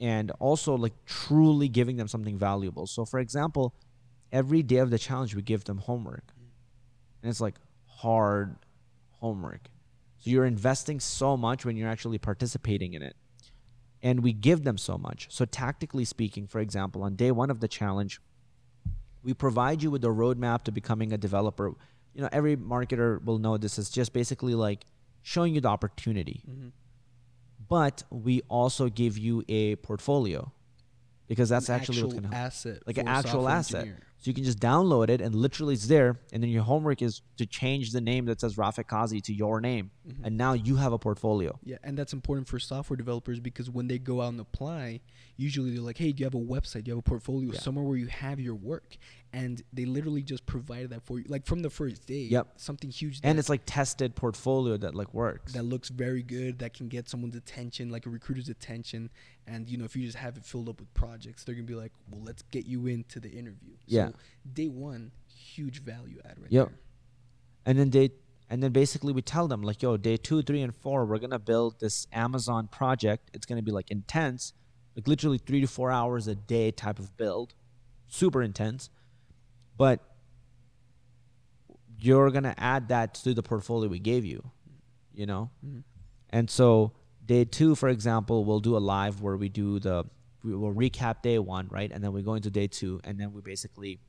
[0.00, 2.86] and also like truly giving them something valuable.
[2.86, 3.74] So for example,
[4.30, 6.32] every day of the challenge we give them homework.
[7.22, 7.56] And it's like
[7.86, 8.56] hard
[9.10, 9.68] homework.
[10.18, 13.16] So you're investing so much when you're actually participating in it.
[14.00, 15.26] And we give them so much.
[15.28, 18.20] So tactically speaking, for example, on day 1 of the challenge,
[19.22, 21.68] we provide you with a roadmap to becoming a developer.
[22.14, 24.84] You know, every marketer will know this is just basically like
[25.22, 26.42] showing you the opportunity.
[26.48, 26.68] Mm-hmm.
[27.68, 30.52] But we also give you a portfolio
[31.26, 32.46] because that's An actually what's going to help.
[32.46, 33.80] asset, Like an actual asset.
[33.82, 34.02] engineer.
[34.20, 36.18] So you can just download it and literally it's there.
[36.32, 39.60] And then your homework is to change the name that says Rafeh Qazi to your
[39.60, 39.92] name.
[40.08, 40.24] Mm-hmm.
[40.24, 41.56] And now you have a portfolio.
[41.62, 45.00] Yeah, and that's important for software developers because when they go out and apply,
[45.36, 46.84] usually they're like, "Hey, do you have a website?
[46.84, 47.60] Do you have a portfolio Yeah.
[47.60, 48.96] somewhere where you have your work?"
[49.32, 52.22] And they literally just provided that for you, like from the first day.
[52.30, 52.48] Yep.
[52.56, 53.20] something huge.
[53.22, 55.52] And it's like tested portfolio that like works.
[55.52, 59.10] that looks very good that can get someone's attention like a recruiter's attention
[59.46, 61.74] and you know if you just have it filled up with projects they're gonna be
[61.74, 64.08] like well let's get you into the interview Yeah.
[64.08, 64.14] so
[64.52, 66.68] day one huge value add right Yep.
[66.68, 66.78] there
[67.66, 68.10] and then they
[68.50, 71.38] and then basically we tell them like yo day two three and four we're gonna
[71.38, 74.52] build this amazon project it's gonna be like intense
[74.96, 77.54] like literally three to four hours a day type of build
[78.08, 78.90] super intense
[79.78, 80.00] but
[81.98, 84.50] you're gonna add that to the portfolio we gave you
[85.14, 85.82] you know Mhm.
[86.30, 86.92] and so
[87.24, 90.04] day two for example we'll do a live where we do the
[90.44, 93.32] we will recap day one right and then we go into day two and then
[93.32, 94.00] we basically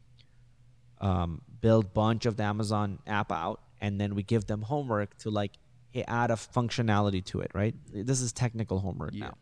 [1.01, 5.29] um, build bunch of the Amazon app out, and then we give them homework to
[5.29, 5.53] like
[5.91, 7.49] hey, add a functionality to it.
[7.53, 7.73] Right?
[7.93, 9.27] This is technical homework Yeah.
[9.27, 9.37] now,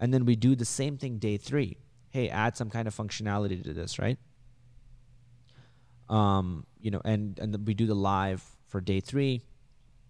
[0.00, 1.76] and then we do the same thing day three.
[2.08, 4.18] Hey, add some kind of functionality to this, right?
[6.08, 9.42] Um, you know, and and we do the live for day three,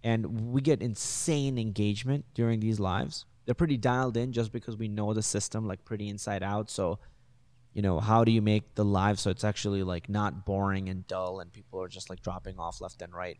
[0.04, 3.24] and we get insane engagement during these lives.
[3.44, 6.70] They're pretty dialed in just because we know the system like pretty inside out.
[6.70, 6.98] So
[7.76, 11.06] you know, how do you make the live so it's actually like not boring and
[11.06, 13.36] dull and people are just like dropping off left and right.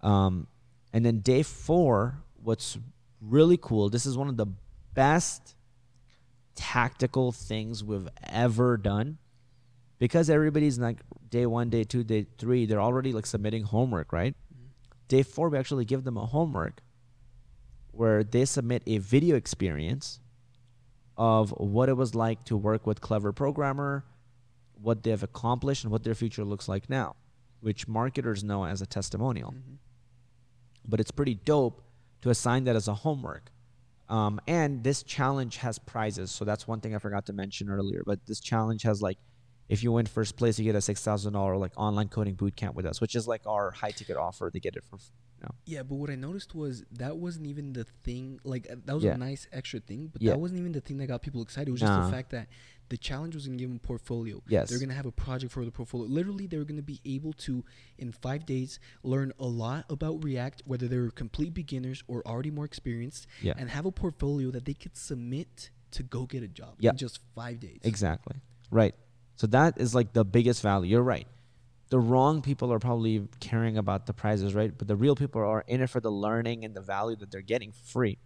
[0.00, 0.46] Um,
[0.94, 2.78] and then day four, what's
[3.20, 4.46] really cool, this is one of the
[4.94, 5.56] best
[6.54, 9.18] tactical things we've ever done
[9.98, 14.34] because everybody's like day one, day two, day three, they're already like submitting homework, right?
[15.08, 16.80] Day four, we actually give them a homework
[17.92, 20.20] where they submit a video experience
[21.16, 24.04] of what it was like to work with Clever Programmer,
[24.80, 27.14] what they've accomplished, and what their future looks like now,
[27.60, 29.50] which marketers know as a testimonial.
[29.50, 29.74] Mm-hmm.
[30.86, 31.82] But it's pretty dope
[32.22, 33.50] to assign that as a homework.
[34.08, 36.30] Um, and this challenge has prizes.
[36.30, 38.02] So that's one thing I forgot to mention earlier.
[38.04, 39.18] But this challenge has like,
[39.68, 42.56] if you win first place, you get a six thousand dollar like online coding boot
[42.56, 44.50] camp with us, which is like our high ticket offer.
[44.52, 45.50] They get it for, you know.
[45.64, 48.40] Yeah, but what I noticed was that wasn't even the thing.
[48.44, 49.14] Like uh, that was Yeah.
[49.14, 50.32] a nice extra thing, but Yeah.
[50.32, 51.68] that wasn't even the thing that got people excited.
[51.68, 52.06] It was just Nah.
[52.06, 52.48] the fact that
[52.90, 54.42] the challenge was gonna give them a portfolio.
[54.46, 54.68] Yes.
[54.68, 56.06] they're gonna have a project for the portfolio.
[56.08, 57.64] Literally, they were gonna be able to
[57.96, 62.50] in five days learn a lot about React, whether they were complete beginners or already
[62.50, 63.54] more experienced, Yeah.
[63.56, 66.90] and have a portfolio that they could submit to go get a job Yeah.
[66.90, 67.80] in just five days.
[67.82, 68.36] Exactly.
[68.70, 68.94] Right.
[69.36, 70.92] So that is like the biggest value.
[70.92, 71.26] You're right.
[71.90, 74.76] The wrong people are probably caring about the prizes, right?
[74.76, 77.40] But the real people are in it for the learning and the value that they're
[77.40, 78.18] getting free.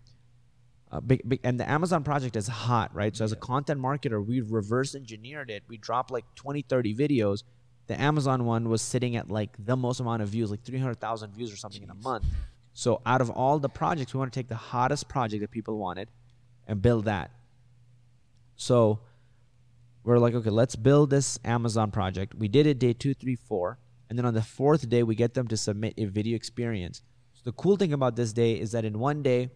[0.91, 3.15] Uh, big, big, and the Amazon project is hot, right?
[3.15, 5.63] So as a content marketer, we reverse engineered it.
[5.69, 7.43] We dropped like 20, 30 videos.
[7.89, 11.53] The Amazon one was sitting at like the most amount of views, like 300,000 views
[11.53, 12.25] or something in a month.
[12.73, 15.77] So out of all the projects, we want to take the hottest project that people
[15.79, 16.09] wanted
[16.67, 17.33] and build that.
[18.57, 19.01] So
[20.09, 22.35] we're like, okay, let's build this Amazon project.
[22.35, 23.79] We did it day two, three, four.
[24.09, 27.03] And then on the fourth day, we get them to submit a video experience.
[27.35, 29.51] So the cool thing about this day is that in one day,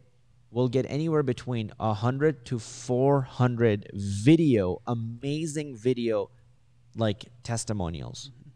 [0.51, 6.31] we'll get anywhere between 100 to 400 video, amazing video,
[6.97, 8.31] like testimonials.
[8.31, 8.51] Mm-hmm.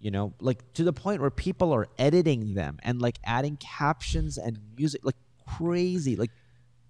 [0.00, 4.38] You know, like to the point where people are editing them and like adding captions
[4.38, 6.16] and music, like crazy.
[6.16, 6.32] Like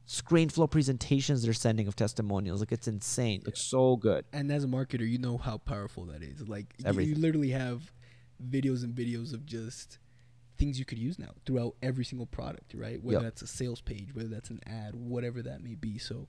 [0.06, 2.60] screen flow presentations they're sending of testimonials.
[2.60, 3.42] Like it's insane.
[3.44, 4.24] Like so good.
[4.32, 6.48] And as a marketer, you know how powerful that is.
[6.48, 7.92] Like It's y- you literally have
[8.42, 9.98] videos and videos of just
[10.58, 13.02] things you could use now throughout every single product, right?
[13.02, 13.22] Whether Yep.
[13.24, 15.98] that's a sales page, whether that's an ad, whatever that may be.
[15.98, 16.28] So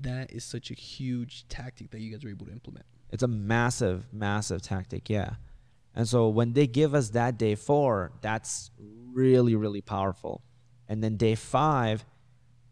[0.00, 2.86] that is such a huge tactic that you guys are able to implement.
[3.10, 5.34] It's a massive, massive tactic, yeah.
[5.94, 8.70] And so when they give us that day four, that's
[9.12, 10.42] really, really powerful.
[10.88, 12.04] And then day five,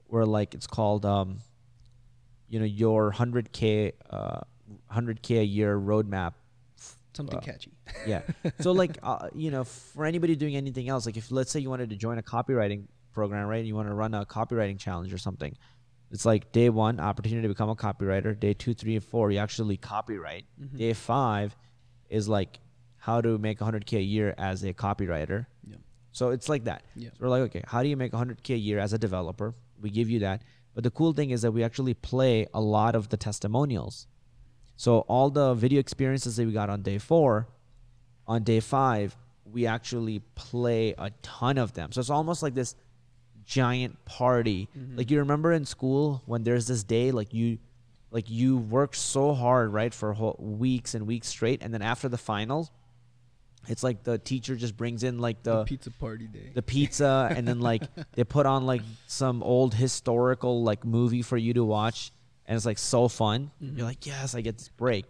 [0.09, 1.39] where like it's called, um,
[2.49, 4.41] you know, your hundred k, uh,
[4.89, 6.35] hundred k a year roadmap.
[7.15, 7.43] Something Wow.
[7.45, 7.73] catchy.
[8.07, 8.23] Yeah.
[8.61, 11.71] so like, uh, you know, for anybody doing anything else, like if let's say you
[11.71, 13.59] wanted to join a copywriting program, right?
[13.59, 15.57] And you want to run a copywriting challenge or something.
[16.11, 18.39] It's like day one, opportunity to become a copywriter.
[18.39, 20.45] Day two, three, and four, you actually copywrite.
[20.63, 20.79] Mhm.
[20.79, 21.55] Day five
[22.09, 22.61] is like
[22.97, 25.47] how to make 100k a year as a copywriter.
[25.69, 25.77] Yeah.
[26.13, 26.83] So it's like that.
[26.95, 27.11] Yeah.
[27.11, 29.55] So we're like, okay, how do you make 100k a year as a developer?
[29.81, 30.43] We give you that.
[30.75, 34.07] But the cool thing is that we actually play a lot of the testimonials.
[34.77, 37.49] So all the video experiences that we got on day four,
[38.27, 41.91] on day five, we actually play a ton of them.
[41.91, 42.77] So it's almost like this
[43.45, 44.69] giant party.
[44.77, 44.97] Mhm.
[44.99, 47.59] Like you remember in school when there's this day like you
[48.11, 52.09] like you work so hard, right, for whole weeks and weeks straight and then after
[52.09, 52.71] the finals,
[53.67, 56.51] it's like the teacher just brings in like The the pizza party day.
[56.55, 57.83] the pizza and then like
[58.13, 62.13] they put on like some old historical like movie for you to watch
[62.47, 63.77] and it's like so fun Mhm.
[63.77, 65.07] you're like yes i get this break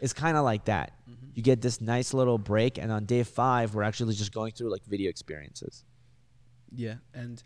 [0.00, 1.30] it's kind of like that Mhm.
[1.34, 4.70] you get this nice little break and on day five we're actually just going through
[4.70, 5.84] like video experiences
[6.74, 7.42] Yeah, and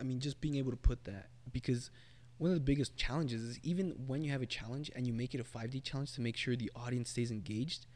[0.00, 1.90] I mean, just being able to put that because
[2.38, 5.34] one of the biggest challenges is even when you have a challenge and you make
[5.34, 7.86] it a 5D challenge to make sure the audience stays engaged,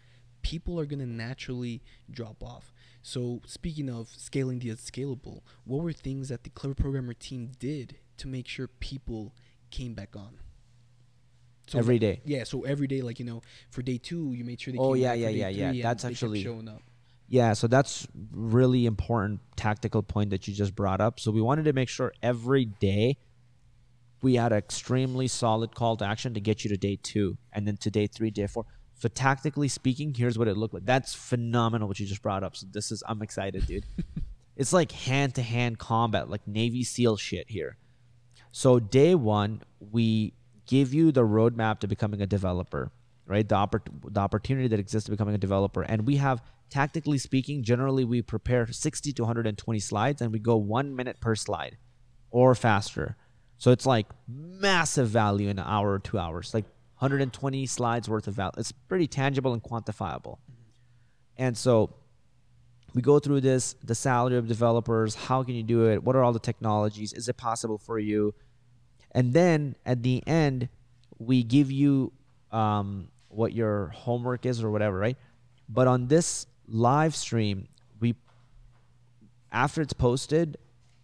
[0.45, 2.73] people are going to naturally drop off.
[3.03, 7.97] So, speaking of scaling the unscalable, what were things that the Clever Programmer team did
[8.19, 9.35] to make sure people
[9.71, 10.39] came back on?
[11.67, 13.41] So every day Yeah, so every day, like, you know,
[13.71, 15.83] for day two, you made sure they Oh, came yeah, yeah, yeah, yeah.
[15.83, 16.83] That's actually- showing up.
[17.27, 21.65] yeah so that's really important tactical point that you just brought up so we wanted
[21.65, 23.17] to make sure every day
[24.21, 27.67] we had an extremely solid call to action to get you to day two and
[27.67, 30.87] then to day three day four so tactically speaking here's what it looked like.
[30.87, 32.57] That's phenomenal what you just brought up.
[32.57, 33.87] So this is i'm excited dude.
[34.57, 37.77] It's like hand-to-hand combat like navy seal shit here.
[38.53, 40.35] So day one we
[40.67, 42.93] give you the roadmap to becoming a developer
[43.27, 43.49] right?
[43.49, 43.81] The, oppor-
[44.11, 45.83] the opportunity that exists to becoming a developer.
[45.83, 50.57] And we have tactically speaking generally we prepare 60 to 120 slides and we go
[50.57, 51.79] one minute per slide
[52.31, 53.17] or faster.
[53.59, 56.53] So it's like massive value in an hour or two hours.
[56.53, 56.65] Like
[57.05, 58.53] 120 slides worth of value.
[58.57, 60.39] It's pretty tangible and quantifiable.
[61.37, 61.91] And so
[62.95, 66.03] we go through this the salary of developers, how can you do it?
[66.03, 67.13] What are all the technologies?
[67.13, 68.35] Is it possible for you?
[69.11, 70.71] And then at the end,
[71.19, 72.13] we give you
[72.51, 75.19] um, what your homework is or whatever, right?
[75.69, 77.69] But on this live stream,
[78.01, 78.15] we
[79.53, 80.57] after it's posted,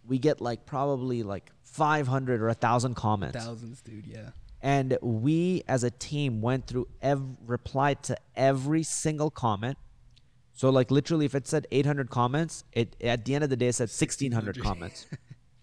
[0.07, 3.37] we get like probably like 500 or a thousand comments.
[3.37, 4.07] Thousands, dude.
[4.07, 4.31] Yeah.
[4.63, 9.79] And we as a team went through ev- replied to every single comment.
[10.53, 13.69] So like literally if it said 800 comments, it at the end of the day
[13.69, 15.07] it said 1600 comments.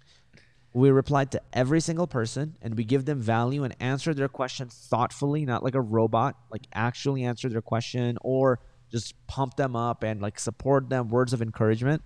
[0.74, 4.70] we replied to every single person and we give them value and answer their question
[4.70, 8.60] thoughtfully, not like a robot, like actually answer their question or
[8.92, 12.02] just pump them up and like support them words of encouragement.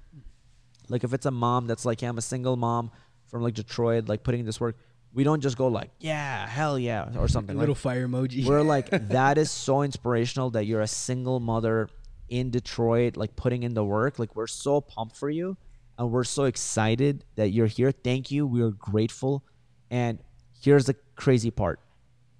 [0.89, 2.91] Like if it's a mom that's like, yeah, I'm a single mom
[3.27, 4.77] from like Detroit, like putting this work,
[5.13, 7.55] we don't just go like, yeah, hell yeah, or something.
[7.55, 8.45] A Like, little fire emoji.
[8.45, 11.89] we're like, that is so inspirational that you're a single mother
[12.29, 14.19] in Detroit, like putting in the work.
[14.19, 15.57] Like we're so pumped for you,
[15.97, 17.91] and we're so excited that you're here.
[17.91, 18.47] Thank you.
[18.47, 19.43] We are grateful.
[19.89, 20.19] And
[20.61, 21.81] here's the crazy part: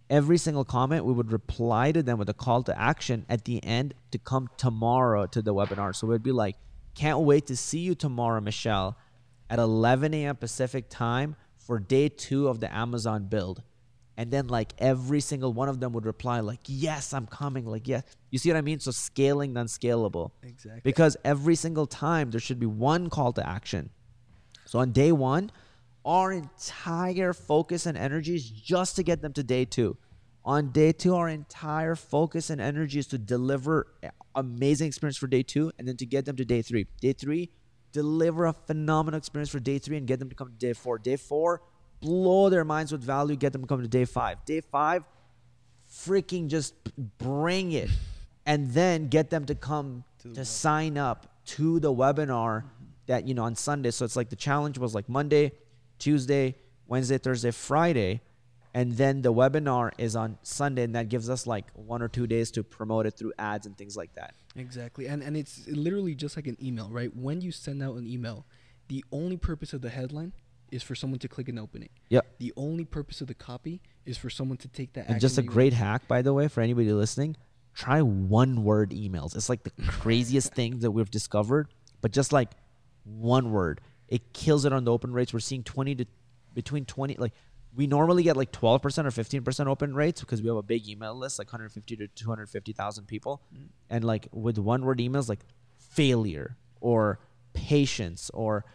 [0.09, 3.61] every single comment, we would reply to them with a call to action at the
[3.65, 5.93] end to come tomorrow to the webinar.
[5.93, 6.55] So we'd be like,
[6.95, 8.97] can't wait to see you tomorrow, Michelle,
[9.49, 10.37] at 11 a.m.
[10.37, 11.35] Pacific time
[11.71, 13.63] for day two of the Amazon build.
[14.17, 17.65] And then like every single one of them would reply like, yes, I'm coming.
[17.65, 18.03] Like, yes.
[18.29, 18.81] You see what I mean?
[18.81, 20.33] So scaling the unscalable.
[20.43, 20.81] exactly.
[20.83, 23.89] Because every single time there should be one call to action.
[24.65, 25.49] So on day one,
[26.03, 29.95] our entire focus and energy is just to get them to day two.
[30.43, 33.87] On day two, our entire focus and energy is to deliver
[34.35, 36.87] amazing experience for day two and then to get them to day three.
[36.99, 37.49] Day three,
[37.91, 40.97] deliver a phenomenal experience for day three and get them to come to day four.
[40.97, 41.61] Day four,
[42.01, 44.43] blow their minds with value, get them to come to day five.
[44.45, 45.03] Day five,
[45.91, 46.73] freaking just
[47.17, 47.89] bring it
[48.45, 52.63] and then get them to come to, sign up to the webinar
[53.07, 53.91] that you know on Sunday.
[53.91, 55.51] So it's like the challenge was like Monday,
[55.99, 56.55] Tuesday,
[56.87, 58.21] Wednesday, Thursday, Friday,
[58.73, 62.27] and then the webinar is on Sunday, and that gives us like one or two
[62.27, 64.33] days to promote it through ads and things like that.
[64.55, 65.07] Exactly.
[65.07, 67.15] And and it's literally just like an email, right?
[67.15, 68.45] When you send out an email,
[68.87, 70.33] the only purpose of the headline
[70.71, 71.91] is for someone to click and open it.
[72.09, 72.25] Yep.
[72.39, 75.43] The only purpose of the copy is for someone to take that And just a
[75.43, 77.35] great hack, by the way, for anybody listening,
[77.73, 79.35] try one word emails.
[79.35, 81.67] It's like the craziest thing that we've discovered,
[81.99, 82.51] but just like
[83.03, 85.33] one word, it kills it on the open rates.
[85.33, 86.05] We're seeing 20 to
[86.53, 87.33] between 20, like
[87.75, 91.15] we normally get like 12% or 15% open rates because we have a big email
[91.15, 93.41] list, like 150 to 250,000 people.
[93.55, 93.67] Mm.
[93.89, 95.39] And like with one word emails, like
[95.77, 97.19] failure or
[97.53, 98.65] patience or,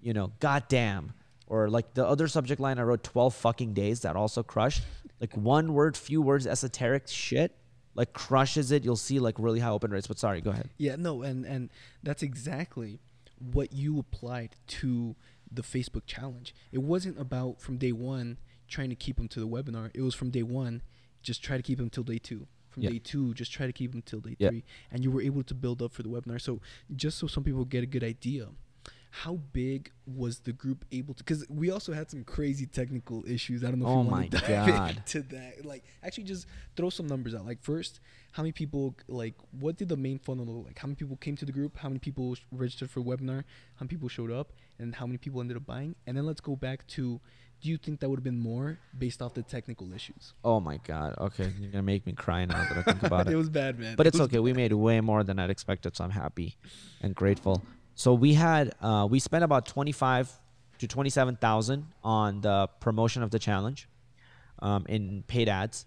[0.00, 1.12] you know, goddamn.
[1.46, 4.82] Or like the other subject line, I wrote 12 fucking days that also crushed.
[5.20, 7.54] Like one word, few words, esoteric shit,
[7.94, 8.84] like crushes it.
[8.84, 10.06] You'll see like really high open rates.
[10.06, 10.70] But sorry, go ahead.
[10.78, 11.70] Yeah, no, and and
[12.02, 13.00] that's exactly
[13.38, 15.14] what you applied to
[15.54, 16.54] the Facebook challenge.
[16.70, 18.38] It wasn't about from day one
[18.68, 19.90] trying to keep them to the webinar.
[19.94, 20.82] It was from day one,
[21.22, 22.46] just try to keep them till day two.
[22.70, 25.42] From day two, just try to keep them till day three, and you were able
[25.42, 26.40] to build up for the webinar.
[26.40, 26.60] So
[26.96, 28.48] just so some people get a good idea,
[29.14, 31.22] how big was the group able to?
[31.22, 33.62] Because we also had some crazy technical issues.
[33.62, 34.90] I don't know if Oh you my want to dive God.
[34.96, 35.66] into that.
[35.66, 36.46] Like, actually, just
[36.76, 37.44] throw some numbers out.
[37.44, 38.00] Like, first,
[38.32, 38.94] how many people?
[39.08, 40.78] Like, what did the main funnel look like?
[40.78, 41.76] How many people came to the group?
[41.76, 43.44] How many people registered for webinar?
[43.76, 44.54] How many people showed up?
[44.78, 45.94] And how many people ended up buying?
[46.06, 47.20] And then let's go back to.
[47.60, 50.32] Do you think that would have been more based off the technical issues?
[50.42, 51.14] Oh my god.
[51.18, 53.34] Okay, you're gonna make me cry now that I think about it.
[53.34, 53.94] it was bad, man.
[53.94, 54.40] but It it's okay.
[54.40, 56.56] We made way more than I'd expected, so I'm happy
[57.02, 57.62] and grateful.
[57.94, 60.30] So we had uh, we spent about twenty five
[60.78, 63.88] to twenty seven thousand on the promotion of the challenge,
[64.60, 65.86] um, in paid ads,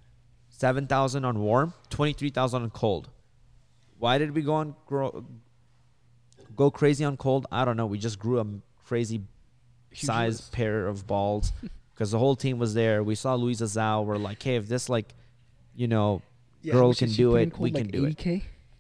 [0.50, 3.10] seven thousand on warm, twenty three thousand on cold.
[3.98, 5.26] Why did we go on grow,
[6.56, 7.48] go crazy on cold?
[7.52, 7.86] I don't know.
[7.88, 8.46] We just grew a
[8.86, 9.22] crazy
[9.92, 10.52] Huge size list.
[10.52, 11.54] pair of balls
[11.94, 13.04] because the whole team was there.
[13.04, 14.06] We saw Louisa Zhou.
[14.06, 15.14] We're like, hey, if this like,
[15.76, 16.22] you know,
[16.62, 17.62] Yeah, girl can do it, cold?
[17.64, 18.18] we like can do it.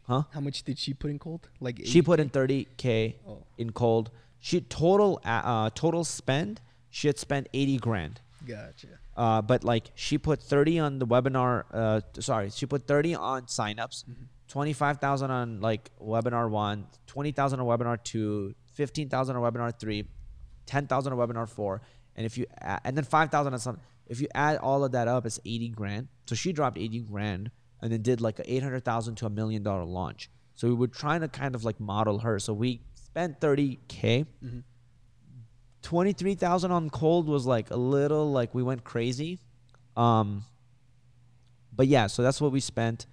[0.08, 0.14] 80K?
[0.14, 0.24] Huh?
[0.34, 1.50] How much did she put in cold?
[1.60, 2.06] Like She 80K?
[2.06, 3.44] put in 30k Oh.
[3.58, 4.12] in cold.
[4.40, 6.62] She total uh, uh, total spend.
[6.90, 8.22] She had spent 80 grand.
[8.46, 8.88] Gotcha.
[9.18, 11.64] Uh, but like she put 30 on the webinar.
[11.74, 14.04] Uh, sorry, she put 30 on signups,
[14.50, 20.08] 25,000 on like webinar one, 20,000 on webinar two, 15,000 on webinar three,
[20.68, 21.82] 10,000 on webinar four,
[22.16, 23.80] and if you add, and then 5,000 on some.
[24.08, 26.08] If you add all of that up, it's 80 grand.
[26.28, 27.50] So she dropped 80 grand
[27.86, 30.32] and then did like a 800,000 to a million dollar launch.
[30.56, 32.40] So we were trying to kind of like model her.
[32.40, 34.26] So we spent 30k.
[35.84, 39.40] 23,000 on cold was like a little like we went crazy.
[39.96, 40.44] Um
[41.76, 43.06] but yeah, so that's what we spent,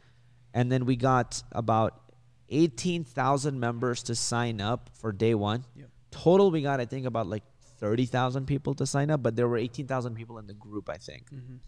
[0.54, 2.00] and then we got about
[2.48, 5.64] eighteen thousand members to sign up for day one.
[5.74, 5.88] Yep.
[6.12, 7.42] Total, we got I think about like
[7.78, 10.88] thirty thousand people to sign up, but there were eighteen thousand people in the group,
[10.88, 11.28] I think.
[11.30, 11.58] Mhm.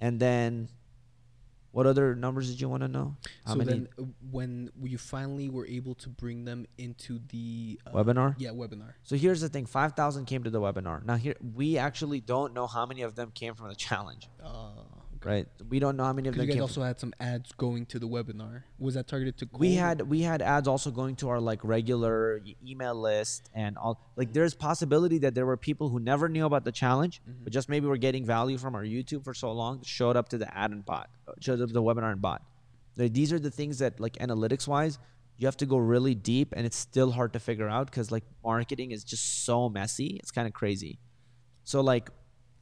[0.00, 0.68] And then,
[1.74, 3.16] what other numbers did you want to know?
[3.44, 7.80] How so many then, uh, when you finally were able to bring them into the
[7.86, 8.34] uh, webinar?
[8.38, 11.04] yeah webinar, So here's the thing: five thousand came to the webinar.
[11.04, 14.70] Now here we actually don't know how many of them came from the challenge, uh,
[15.24, 15.46] right?
[15.68, 17.98] We don't know how many of them you guys also had some ads going to
[17.98, 18.62] the webinar.
[18.78, 19.48] Was that targeted to?
[19.58, 23.50] we cold or- had we had ads also going to our like regular email list
[23.54, 27.20] and all like there's possibility that there were people who never knew about the challenge
[27.28, 27.44] Mm-hmm.
[27.44, 30.38] but just maybe were getting value from our youtube for so long showed up to
[30.38, 32.42] the ad and bot uh, showed up to the webinar and bot
[32.96, 34.98] like, these are the things that like analytics wise
[35.36, 38.24] you have to go really deep and it's still hard to figure out because like
[38.44, 40.98] marketing is just so messy it's kind of crazy
[41.64, 42.10] so like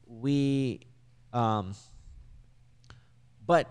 [0.07, 0.81] we
[1.33, 1.73] um
[3.45, 3.69] but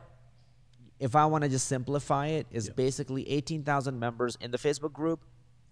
[0.98, 5.24] if I want to just simplify it, is basically 18,000 members in the Facebook group,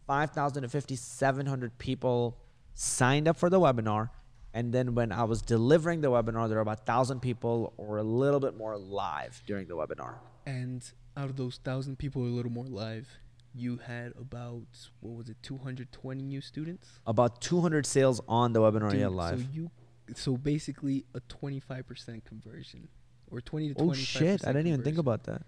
[0.07, 2.36] 5,000 to 5,700 people
[2.74, 4.11] signed up for the webinar.
[4.53, 8.03] And then when I was delivering the webinar, there were about 1,000 people or a
[8.03, 10.14] little bit more live during the webinar.
[10.44, 10.84] And
[11.16, 13.09] out of those thousand people, a little more live,
[13.55, 14.66] you had about
[15.01, 16.88] what was it, 220 new students?
[17.07, 19.40] About 200 sales on the webinar, yeah, live.
[19.40, 19.70] So you,
[20.14, 22.88] so basically a 25% conversion,
[23.31, 25.43] or 20 to 25 oh shit, I didn't even think about that.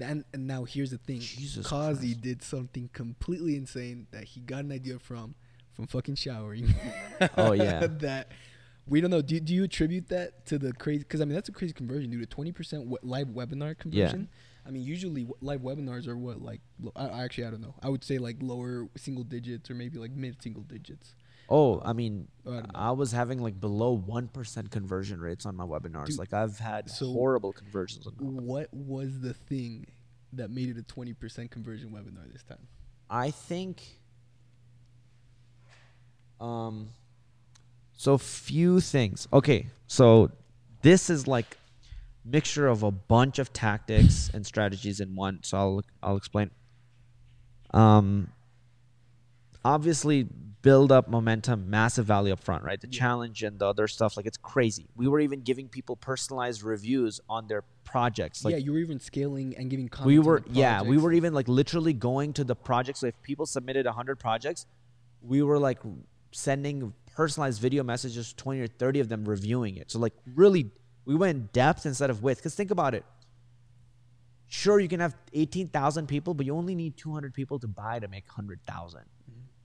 [0.00, 1.20] And, and now here's the thing.
[1.20, 2.20] Jesus Qazi Christ.
[2.20, 5.34] did something completely insane that he got an idea from,
[5.72, 6.74] from fucking showering.
[7.36, 7.86] Oh, yeah.
[8.00, 8.30] that
[8.86, 9.22] we don't know.
[9.22, 11.00] Do, do you attribute that to the crazy?
[11.00, 12.22] Because I mean that's a crazy conversion, dude.
[12.22, 14.28] A 20% we- live webinar conversion.
[14.30, 14.38] Yeah.
[14.66, 16.60] I mean, usually live webinars are what like
[16.94, 17.74] I, I actually I don't know.
[17.82, 21.14] I would say like lower single digits or maybe like mid single digits.
[21.48, 22.28] Oh, I mean,
[22.74, 22.90] I.
[22.92, 26.06] Was having like below 1% conversion rates on my webinars.
[26.08, 29.86] Dude, like I've had so- horrible conversions on my What was the thing
[30.34, 32.66] that made it a 20% conversion webinar this time?
[33.10, 33.82] I think
[36.40, 36.88] um
[37.94, 39.26] so few things.
[39.32, 40.30] Okay, so
[40.82, 41.56] this is like
[42.24, 45.40] mixture of a bunch of tactics and strategies in one.
[45.42, 46.50] So I'll I'll explain.
[47.72, 48.28] Um
[49.64, 50.28] obviously
[50.68, 52.80] build up momentum, massive value up front, right?
[52.80, 52.98] The Yeah.
[53.02, 54.86] challenge and the other stuff like it's crazy.
[55.00, 58.44] We were even giving people personalized reviews on their projects.
[58.44, 60.06] Like yeah, you were even scaling and giving comments.
[60.12, 63.46] we were yeah we were even like literally going to the project so if people
[63.46, 64.60] submitted 100 projects
[65.32, 65.78] we were like
[66.32, 66.76] sending
[67.20, 70.12] personalized video messages 20 or 30 of them reviewing it so like
[70.42, 70.70] really
[71.06, 73.04] we went depth instead of width because think about it
[74.46, 78.08] sure you can have 18000 people but you only need 200 people to buy to
[78.08, 79.00] make 100000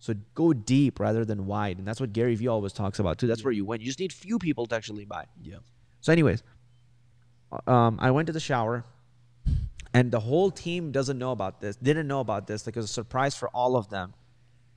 [0.03, 3.27] so go deep rather than wide and that's what gary vee always talks about too
[3.27, 3.45] that's Yeah.
[3.47, 5.59] where you win you just need few people to actually buy Yeah.
[6.01, 6.43] so, anyways,
[7.67, 8.83] um, I went to the shower,
[9.93, 11.75] and the whole team doesn't know about this.
[11.75, 12.65] Didn't know about this.
[12.65, 14.13] Like it was a surprise for all of them.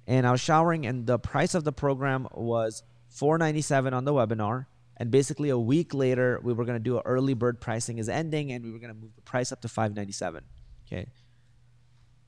[0.07, 4.05] And I was showering, and the price of the program was four ninety seven on
[4.05, 4.67] the webinar.
[4.99, 8.53] And basically, a week later, we were gonna do a early bird pricing is ending,
[8.53, 10.45] and we were gonna move the price up to five ninety seven.
[10.87, 11.07] Okay.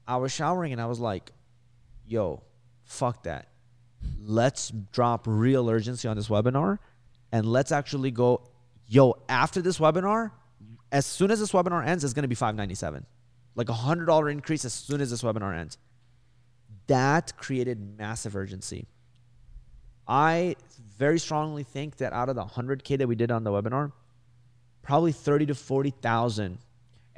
[0.06, 1.32] I was showering, and I was like,
[2.06, 2.42] "Yo,
[2.88, 3.48] fuck that.
[4.20, 6.78] Let's drop real urgency on this webinar,
[7.30, 8.48] and let's actually go."
[8.86, 10.32] Yo, after this webinar,
[10.90, 13.06] as soon as this webinar ends, it's gonna be five ninety seven,
[13.54, 15.78] like a hundred dollar increase as soon as this webinar ends.
[16.86, 18.88] That created massive urgency.
[20.08, 20.56] I
[20.96, 23.92] very strongly think that out of the 100K that we did on the webinar,
[24.82, 26.58] probably 30 to 40,000.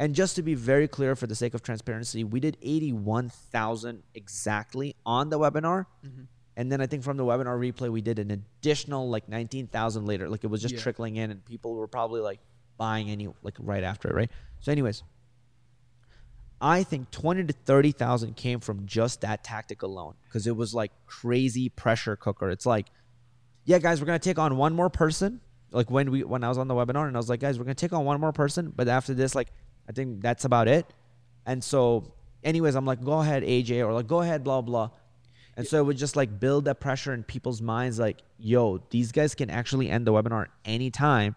[0.00, 4.96] And just to be very clear for the sake of transparency, we did 81,000 exactly
[5.04, 5.84] on the webinar.
[6.04, 6.26] Mhm.
[6.56, 10.28] And then I think from the webinar replay, we did an additional like 19,000 later.
[10.28, 10.80] Like it was just Yeah.
[10.80, 12.40] trickling in and people were probably like
[12.78, 14.30] buying any like right after it, right?
[14.60, 15.02] So, anyways,
[16.62, 20.92] I think 20 to 30,000 came from just that tactic alone because it was like
[21.06, 22.48] crazy pressure cooker.
[22.50, 22.86] It's like,
[23.64, 25.40] yeah, guys, we're going to take on one more person.
[25.72, 27.64] Like when we when I was on the webinar and I was like, guys, we're
[27.64, 29.52] going to take on one more person, but after this like
[29.90, 30.86] I think that's about it.
[31.44, 32.12] And so
[32.44, 34.90] anyways, I'm like, go ahead AJ or like go ahead blah blah.
[35.56, 39.10] And so it would just like build that pressure in people's minds like, yo, these
[39.10, 41.34] guys can actually end the webinar anytime.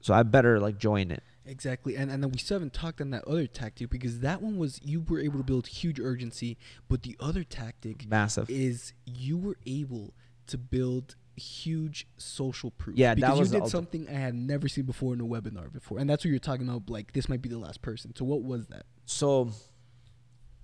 [0.00, 1.22] So I better like join it.
[1.44, 4.56] Exactly, and and then we still haven't talked on that other tactic because that one
[4.56, 6.56] was you were able to build huge urgency,
[6.88, 8.48] but the other tactic Massive.
[8.48, 10.14] is you were able
[10.46, 12.96] to build huge social proof.
[12.96, 15.72] Yeah, that because was you did something I had never seen before in a webinar
[15.72, 16.88] before, and that's what you're talking about.
[16.88, 18.14] Like this might be the last person.
[18.16, 18.84] So what was that?
[19.06, 19.50] So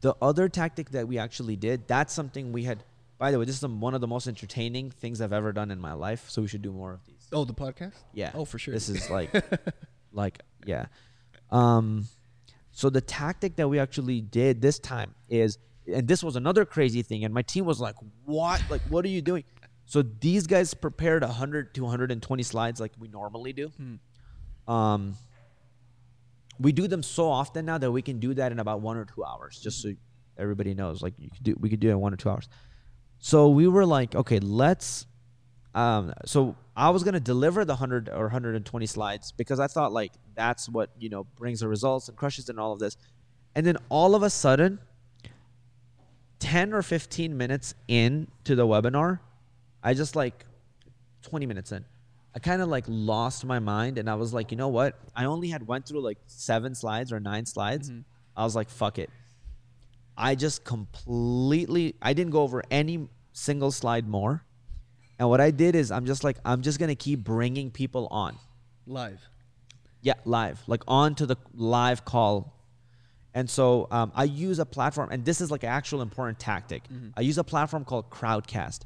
[0.00, 2.84] the other tactic that we actually did, that's something we had
[3.20, 5.78] by the way, this is one of the most entertaining things I've ever done in
[5.78, 6.30] my life.
[6.30, 7.28] So we should do more of these.
[7.34, 7.92] Oh, the podcast.
[8.14, 8.30] Yeah.
[8.34, 8.72] Oh, for sure.
[8.72, 9.30] This is like
[10.12, 10.86] like yeah.
[11.50, 12.06] Um,
[12.72, 17.02] so the tactic that we actually did this time is, and this was another crazy
[17.02, 18.62] thing, and my team was like, "What?
[18.70, 19.44] Like, what are you doing?"
[19.90, 23.72] So these guys prepared 100 to 120 slides like we normally do.
[24.68, 25.16] Um,
[26.60, 29.04] we do them so often now that we can do that in about one or
[29.04, 29.92] two hours, just so
[30.38, 31.02] everybody knows.
[31.02, 32.48] Like you could do, we could do it in one or two hours.
[33.18, 35.06] So we were like, okay, let's.
[35.74, 40.12] Um, so I was gonna deliver the hundred or 120 slides because I thought like
[40.36, 42.96] that's what you know brings the results and crushes and all of this,
[43.56, 44.78] and then all of a sudden,
[46.38, 49.18] 10 or 15 minutes into the webinar,
[49.82, 50.44] I just like
[51.22, 51.84] 20 minutes in.
[52.34, 54.98] I kind of like lost my mind and I was like, you know what?
[55.16, 57.90] I only had went through like seven slides or nine slides.
[58.36, 59.10] I was like, fuck it.
[60.16, 64.44] I just completely I didn't go over any single slide more.
[65.18, 68.06] And what I did is I'm just like I'm just going to keep bringing people
[68.10, 68.36] on.
[68.86, 69.20] Live.
[70.02, 72.56] Yeah, live, like on to the live call.
[73.34, 76.82] And so um, I use a platform, and this is like an actual important tactic.
[77.16, 78.80] I use a platform called Crowdcast.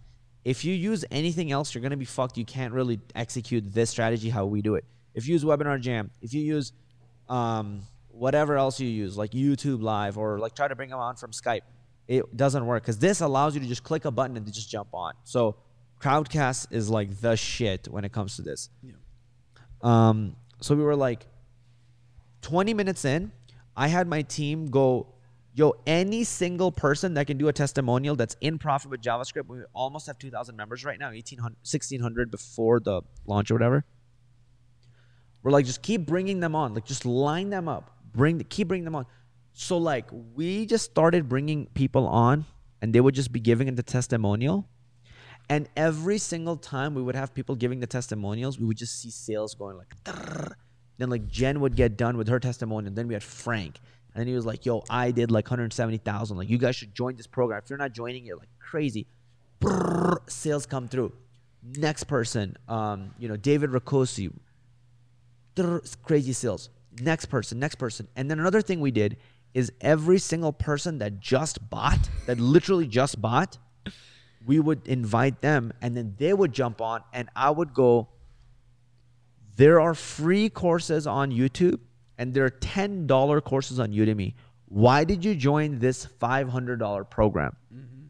[0.45, 2.37] If you use anything else, you're gonna be fucked.
[2.37, 4.85] You can't really execute this strategy how we do it.
[5.15, 6.73] If you use Webinar Jam, if you use
[7.29, 11.17] um, whatever else you use, like YouTube Live, or like try to bring them on
[11.17, 11.63] from Skype,
[12.07, 14.71] it doesn't work because this allows you to just click a button and to just
[14.71, 15.15] jump on.
[15.25, 15.57] So
[16.01, 18.69] Crowdcast is like the shit when it comes to this.
[18.83, 18.93] Yeah.
[19.83, 21.27] Um, so we were like
[22.43, 23.33] 20 minutes in,
[23.77, 25.14] I had my team go,
[25.55, 29.61] yo, any single person that can do a testimonial that's in profit with JavaScript, we
[29.73, 33.85] almost have 2,000 members right now, 1,800, 1,600 before the launch or whatever.
[35.43, 38.85] We're like, just keep bringing them on, like just line them up, bring, keep bringing
[38.85, 39.07] them on.
[39.53, 42.45] So like we just started bringing people on,
[42.83, 44.69] and they would just be giving the testimonial.
[45.49, 49.11] And every single time we would have people giving the testimonials, we would just see
[49.11, 49.95] sales going like.
[50.05, 50.55] "Trrr."
[50.99, 52.93] Then like Jen would get done with her testimonial.
[52.93, 53.81] Then we had Frank,
[54.15, 56.37] and then he was like, "Yo, I did like 170,000.
[56.37, 57.61] Like you guys should join this program.
[57.63, 59.07] If you're not joining, you're like crazy."
[59.61, 61.13] Brrr, sales come through.
[61.63, 64.33] Next person, um, you know, David Rakosi.
[66.03, 66.69] Crazy sales.
[67.01, 69.17] Next person, next person, and then another thing we did
[69.53, 73.57] is every single person that just bought, that literally just bought,
[74.45, 78.09] we would invite them and then they would jump on and I would go
[79.57, 81.79] there are free courses on YouTube
[82.19, 84.35] and there are $10 courses on Udemy.
[84.67, 87.57] Why did you join this $500 program?
[87.73, 88.07] Mm-hmm.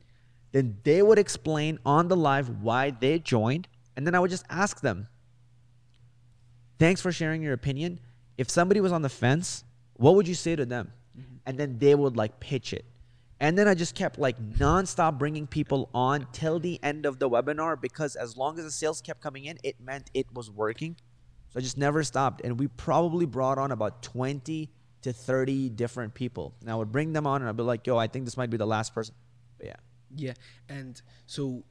[0.53, 4.45] Then they would explain on the live why they joined and then I would just
[4.51, 5.07] ask them,
[6.79, 8.01] "Thanks for sharing your opinion.
[8.37, 11.37] If somebody was on the fence, what would you say to them?" Mm-hmm.
[11.47, 12.85] And then they would like pitch it.
[13.41, 17.29] And then I just kept like nonstop bringing people on till the end of the
[17.29, 20.97] webinar because as long as the sales kept coming in, it meant it was working.
[21.55, 22.43] So I just never stopped.
[22.45, 24.71] And we probably brought on about 20
[25.03, 26.55] to 30 different people.
[26.61, 28.51] And I would bring them on and I'd be like, yo, I think this might
[28.51, 29.15] be the last person.
[29.59, 29.77] But yeah.
[30.17, 30.33] Yeah,
[30.69, 31.65] and so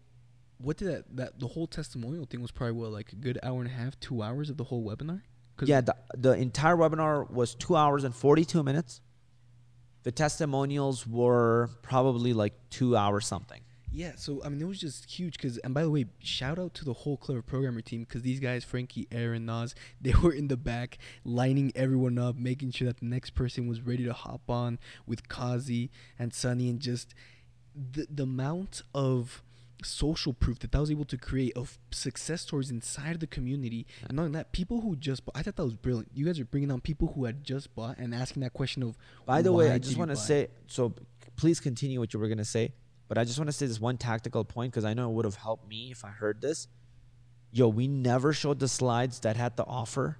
[0.58, 3.62] what did that that the whole testimonial thing was probably what like a good hour
[3.62, 5.22] and a half, two hours of the whole webinar.
[5.56, 9.00] 'Cause- Yeah, the, the entire webinar was two hours and 42 minutes.
[10.04, 13.62] The testimonials were probably like two hours something.
[13.94, 15.38] Yeah, so I mean, it was just huge.
[15.38, 18.40] Cause, and by the way, shout out to the whole clever programmer team because these
[18.40, 23.00] guys, Frankie, Aaron, Nas, they were in the back lining everyone up, making sure that
[23.00, 27.14] the next person was ready to hop on with Qazi and Sonny, and just
[27.76, 29.44] the the amount of
[29.84, 33.86] social proof that I was able to create of success stories inside the community.
[34.08, 36.10] And not only that, people who just bought, I thought that was brilliant.
[36.14, 38.98] You guys are bringing on people who had just bought and asking that question of.
[39.26, 40.94] By the way, I just want to say so
[41.36, 42.74] please continue what you were going to say,
[43.08, 45.26] but I just want to say this one tactical point because I know it would
[45.26, 46.68] have helped me if I heard this.
[47.52, 50.18] Yo, we never showed the slides that had the offer.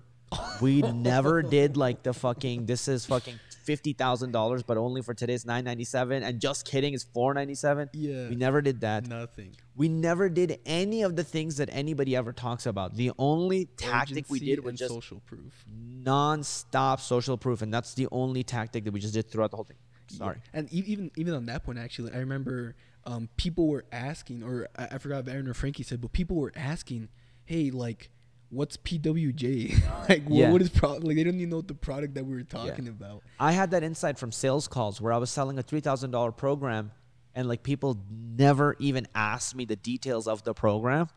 [0.62, 5.14] We never did like the fucking this is fucking fifty thousand dollars, but only for
[5.14, 6.22] today's nine ninety seven.
[6.24, 7.90] And just kidding, it's four ninety seven.
[7.94, 8.30] Yeah.
[8.30, 9.08] we never did that.
[9.08, 9.56] nothing.
[9.76, 12.96] We never did any of the things that anybody ever talks about.
[12.96, 15.66] The only tactic we did was just social proof.
[15.68, 19.64] non-stop social proof, and that's the only tactic that we just did throughout the whole
[19.66, 19.78] thing.
[20.08, 20.38] Sorry.
[20.54, 20.60] Yeah.
[20.60, 22.76] And e- even even on that point, actually, I remember
[23.06, 26.38] um, people were asking, or I, I forgot if Aaron or Frankie said, but people
[26.38, 27.10] were asking,
[27.46, 28.10] "Hey, like,
[28.50, 29.82] what's PWJ?
[30.10, 30.94] like, what, what is pro?
[30.94, 33.84] Like, they don't even know the product that we were talking about." I had that
[33.84, 36.92] insight from sales calls where I was selling a three thousand dollar program,
[37.36, 41.10] and like people never even asked me the details of the program.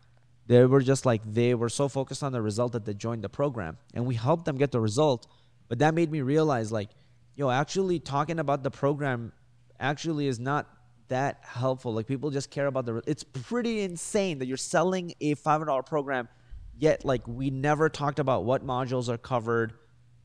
[0.48, 3.28] They were just like they were so focused on the result that they joined the
[3.28, 5.26] program, and we helped them get the result.
[5.68, 6.90] But that made me realize, like,
[7.36, 9.32] yo, actually talking about the program
[9.78, 10.68] actually is not
[11.08, 11.94] that helpful.
[11.94, 13.02] Like people just care about the.
[13.06, 16.28] It's pretty insane that you're selling a five hundred dollar program,
[16.76, 19.74] yet like we never talked about what modules are covered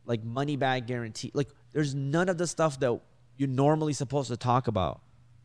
[0.06, 1.32] like money back guarantee.
[1.34, 3.00] Like there's none of the stuff that
[3.38, 5.02] you're normally supposed to talk about.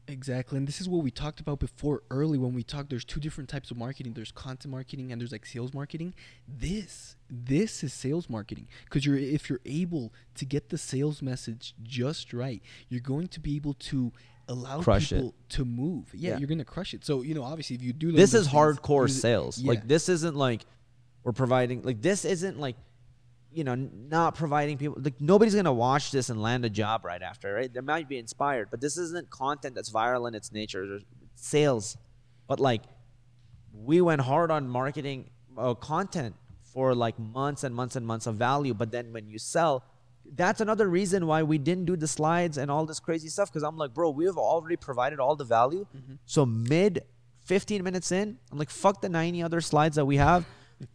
[0.09, 0.57] Exactly.
[0.59, 3.49] And this is what we talked about before early when we talked there's two different
[3.51, 4.13] types of marketing.
[4.15, 6.15] There's content marketing and there's like sales marketing.
[6.47, 11.75] This this is sales marketing because you're if you're able to get the sales message
[11.83, 14.13] just right, you're going to be able to
[14.49, 15.17] allow Crush it.
[15.17, 16.11] people to move.
[16.15, 16.39] Yeah, Yeah.
[16.39, 17.05] you're going to crush it.
[17.05, 19.59] So, you know, obviously if you do This is hardcore sales.
[19.59, 19.71] yeah.
[19.71, 20.63] Like this isn't like
[21.25, 22.77] we're providing like this isn't like
[23.57, 27.23] you know not providing people like nobody's gonna watch this and land a job right
[27.23, 27.73] after right?
[27.73, 31.05] They might be inspired but this isn't content that's viral in its nature There's
[31.35, 31.97] sales.
[32.47, 32.83] But like
[33.73, 38.37] we went hard on marketing uh, content for like months and months and months of
[38.37, 39.85] value but then when you sell
[40.35, 43.63] that's another reason why we didn't do the slides and all this crazy stuff because
[43.63, 45.87] i'm like bro we have already provided all the value.
[46.27, 47.05] So mid
[47.45, 50.45] 15 minutes in i'm like fuck the 90 other slides that we have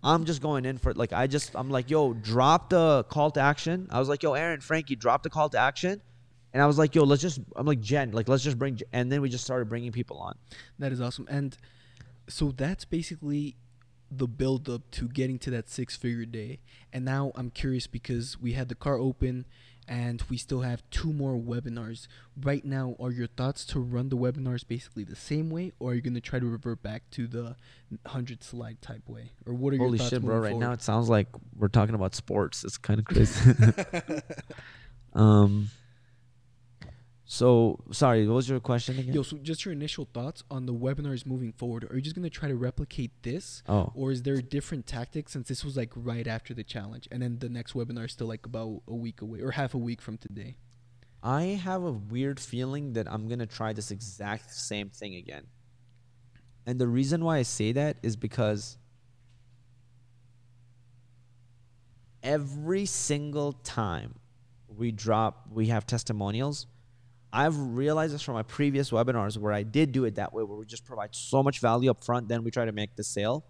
[0.04, 3.32] i'm just going in for it like i just i'm like yo drop the call
[3.32, 6.02] to action i was like yo aaron frankie drop the call to action
[6.54, 9.12] and i was like yo let's just i'm like jen like let's just bring and
[9.12, 10.38] then we just started bringing people on
[10.80, 11.28] That is awesome.
[11.30, 11.58] And
[12.28, 13.56] so that's basically
[14.10, 16.60] the build up to getting to that six figure day.
[16.92, 19.46] And now I'm curious because we had the car open
[19.88, 22.08] and we still have two more webinars.
[22.42, 25.94] Right now, are your thoughts to run the webinars basically the same way or are
[25.94, 27.56] you going to try to revert back to the
[28.04, 29.32] 100 slide type way?
[29.46, 31.28] Or what are your holy thoughts shit bro right now it sounds like
[31.58, 33.54] we're talking about sports it's kind of crazy
[35.14, 35.70] um
[37.32, 40.74] so sorry what was your question again Yo, so just your initial thoughts on the
[40.74, 41.90] webinars moving forward.
[41.90, 43.64] Are you just going to try to replicate this?
[43.70, 47.22] oh Or is there different tactics since this was like right after the challenge and
[47.22, 50.02] then the next webinar is still like about a week away or half a week
[50.02, 50.58] from today?
[51.24, 55.48] I have a weird feeling that I'm gonna try this exact same thing again.
[56.66, 58.78] And the reason why I say that is because
[62.22, 64.16] every single time
[64.68, 66.68] we drop, we have testimonials.
[67.34, 70.58] I've realized this from my previous webinars where I did do it that way, where
[70.58, 73.46] we just provide so much value up front, then we try to make the sale.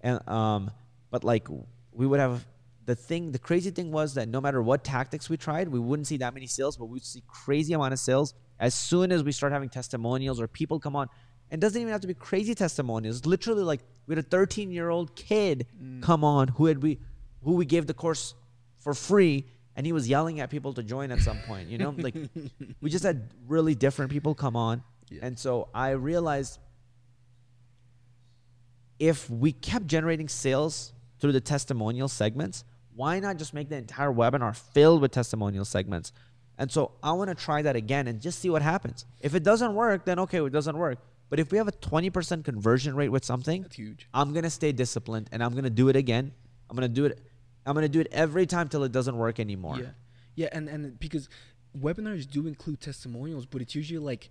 [0.00, 0.70] And um,
[1.10, 1.46] but like
[1.92, 2.44] we would have
[2.84, 3.32] the thing.
[3.32, 6.34] The crazy thing was that no matter what tactics we tried, we wouldn't see that
[6.34, 9.68] many sales, but we'd see crazy amount of sales as soon as we start having
[9.68, 11.08] testimonials or people come on.
[11.50, 13.26] And it doesn't even have to be crazy testimonials.
[13.26, 15.66] Literally, like we had a 13 year old kid
[16.00, 16.98] come on who had we
[17.42, 18.34] who we gave the course
[18.78, 19.44] for free
[19.76, 22.14] and he was yelling at people to join at some point you know like
[22.80, 25.20] we just had really different people come on Yeah.
[25.26, 26.58] and so i realized
[28.98, 32.64] if we kept generating sales through the testimonial segments
[32.94, 36.12] why not just make the entire webinar filled with testimonial segments
[36.58, 39.42] and so i want to try that again and just see what happens if it
[39.42, 40.98] doesn't work then okay it doesn't work
[41.30, 44.06] but if we have a 20% conversion rate with something That's huge.
[44.12, 46.30] I'm gonna stay disciplined and I'm gonna do it again.
[46.68, 47.22] I'm gonna do it.
[47.66, 49.78] I'm gonna do it every time till it doesn't work anymore.
[49.78, 49.90] Yeah.
[50.34, 51.28] Yeah, and and because
[51.78, 54.30] webinars do include testimonials, but it's usually like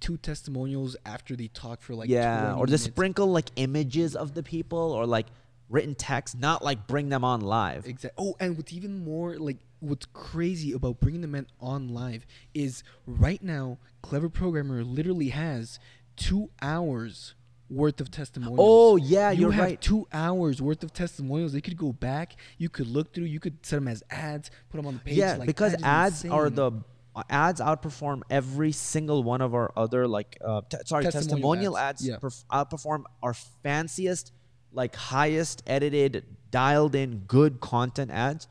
[0.00, 2.84] two testimonials after they talk for like yeah, or minutes.
[2.84, 5.26] sprinkle like images of the people or like
[5.68, 7.86] written text, not like bring them on live.
[7.86, 8.24] Exactly.
[8.24, 12.82] Oh, and what's even more like what's crazy about bringing them in on live is
[13.06, 15.78] right now, Clever Programmer literally has
[16.16, 17.34] two hours
[17.70, 18.58] worth of testimonials.
[18.60, 19.80] Oh yeah, you you're have right.
[19.80, 21.52] two hours worth of testimonials.
[21.52, 22.36] They could go back.
[22.58, 23.24] You could look through.
[23.24, 24.50] You could set them as ads.
[24.70, 25.16] Put them on the page.
[25.16, 26.72] yeah, like, because ads are the
[27.14, 31.78] uh, ads outperform every single one of our other like uh, te- sorry Testimonial testimonial,
[31.78, 32.16] ads, ads, yeah.
[32.16, 34.32] perf- outperform our fanciest
[34.72, 38.46] like highest edited dialed in good content ads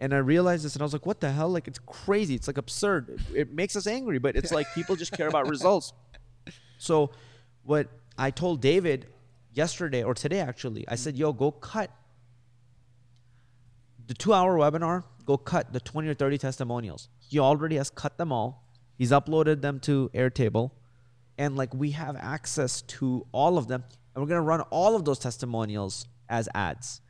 [0.00, 2.48] and i realized this and i was like what the hell like it's crazy it's
[2.48, 5.92] like absurd it, it makes us angry but it's like people just care about results
[6.78, 7.10] so
[7.62, 7.86] what
[8.26, 9.06] i told david
[9.52, 11.90] yesterday or today actually i said yo go cut
[14.10, 17.08] the two hour webinar, go cut the 20 or 30 testimonials.
[17.20, 18.66] He already has cut them all.
[18.98, 20.72] He's uploaded them to Airtable.
[21.38, 23.84] And like we have access to all of them.
[24.12, 27.02] And we're to run all of those testimonials as ads.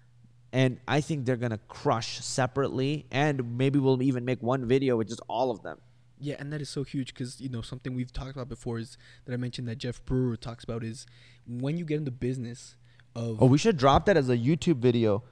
[0.53, 3.07] And I think they're to crush separately.
[3.11, 5.79] And maybe we'll even make one video with just all of them.
[6.21, 8.99] Yeah, and that is so huge because you know something we've talked about before is
[9.25, 11.07] that I mentioned that Jeff Brewer talks about is
[11.47, 12.77] when you get in the business
[13.15, 15.25] of Oh, we should drop that as a YouTube video.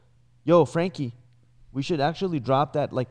[0.45, 1.15] Yo, Frankie,
[1.73, 3.09] we should actually drop that like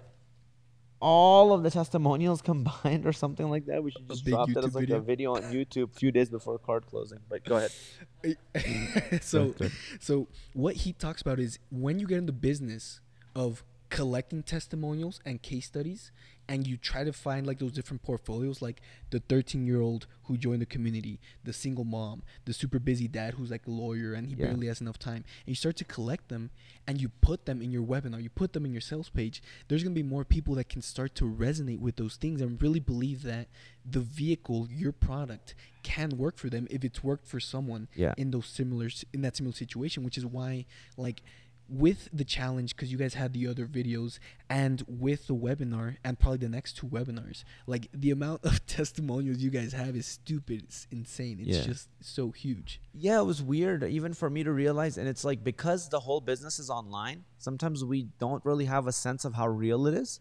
[0.99, 3.83] all of the testimonials combined or something like that.
[3.83, 4.97] We should just big drop that as like video?
[4.97, 7.19] a video on YouTube a few days before card closing.
[7.29, 9.21] But go ahead.
[9.21, 9.71] so Good, good.
[9.99, 13.01] so what he talks about is when you get in the business
[13.35, 16.11] of collecting testimonials and case studies
[16.49, 18.81] and you try to find like those different portfolios like
[19.11, 23.33] the 13 year old who joined the community the single mom the super busy dad
[23.35, 24.47] who's like a lawyer and he Yeah.
[24.47, 26.49] barely has enough time and you start to collect them
[26.85, 29.83] and you put them in your webinar you put them in your sales page there's
[29.83, 32.79] going to be more people that can start to resonate with those things and really
[32.81, 33.47] believe that
[33.89, 38.13] the vehicle your product can work for them if it's worked for someone Yeah.
[38.17, 40.65] in those similar in that similar situation which is why
[40.97, 41.21] like
[41.69, 46.17] with the challenge because you guys had the other videos and with the webinar and
[46.17, 50.63] probably the next two webinars like the amount of testimonials you guys have is stupid
[50.63, 51.63] it's insane it's Yeah.
[51.65, 54.97] just so huge yeah, it was weird even for me to realize.
[54.97, 58.91] And it's like because the whole business is online, sometimes we don't really have a
[58.91, 60.19] sense of how real it is.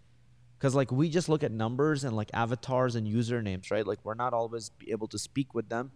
[0.59, 3.87] Because like we just look at numbers and like avatars and usernames, right?
[3.87, 5.91] Like we're not always be able to speak with them.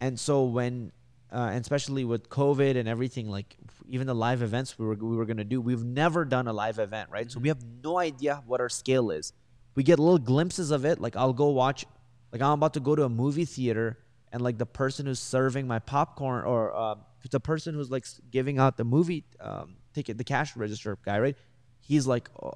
[0.00, 0.92] And so when,
[1.32, 3.56] uh, and especially with COVID and everything, like
[3.88, 6.78] even the live events we were we were gonna do, we've never done a live
[6.78, 7.30] event, right?
[7.30, 9.32] So we have no idea what our scale is.
[9.74, 11.00] We get little glimpses of it.
[11.00, 11.84] Like I'll go watch,
[12.32, 13.98] like I'm about to go to a movie theater,
[14.32, 16.94] and like the person who's serving my popcorn or uh,
[17.30, 21.36] the person who's like giving out the movie um, ticket, the cash register guy, right?
[21.80, 22.52] He's like, oh,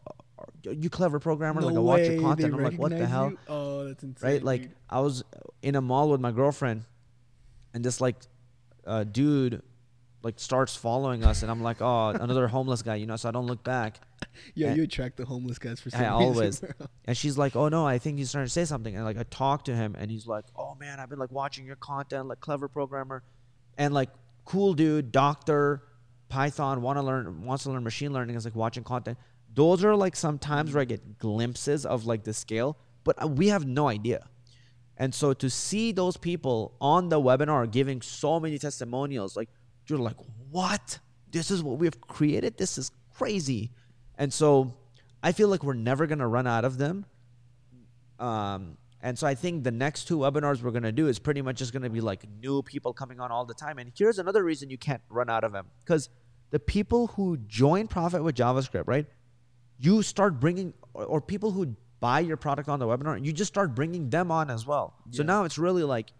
[0.62, 1.60] "You clever programmer!
[1.60, 4.42] like I watch your content." I'm like, "What the hell?" oh that's insane right?
[4.42, 5.24] Like I was
[5.60, 6.84] in a mall with my girlfriend,
[7.74, 8.16] and just like
[8.86, 9.62] uh, dude
[10.22, 13.16] like starts following us, and I'm like, oh, another homeless guy, you know.
[13.16, 14.00] So I don't look back,
[14.54, 16.60] yeah and- you attract the homeless guys for some I reason, always.
[16.60, 16.70] bro.
[17.06, 19.24] and she's like, oh no, I think he's trying to say something, and like I
[19.24, 22.40] talk to him, and he's like, oh man, I've been like watching your content, like
[22.40, 23.22] clever programmer,
[23.76, 24.10] and like
[24.44, 25.82] cool dude, doctor,
[26.28, 29.18] Python, want to learn, wants to learn machine learning, is like watching content.
[29.54, 33.48] Those are like sometimes where I get glimpses of like the scale, but uh, we
[33.48, 34.28] have no idea.
[35.02, 39.48] And so to see those people on the webinar giving so many testimonials, like
[39.88, 40.14] you're like,
[40.48, 41.00] what?
[41.28, 42.56] This is what we've created.
[42.56, 43.72] This is crazy.
[44.16, 44.72] And so
[45.20, 47.04] I feel like we're never gonna run out of them.
[48.20, 51.56] Um, and so I think the next two webinars we're gonna do is pretty much
[51.56, 53.78] just gonna be like new people coming on all the time.
[53.78, 56.10] And here's another reason you can't run out of them because
[56.50, 59.06] the people who join Profit with JavaScript, right?
[59.80, 63.32] You start bringing, or, or people who buy your product on the webinar, and you
[63.32, 64.94] just start bringing them on as well.
[65.10, 66.12] So now it's really like,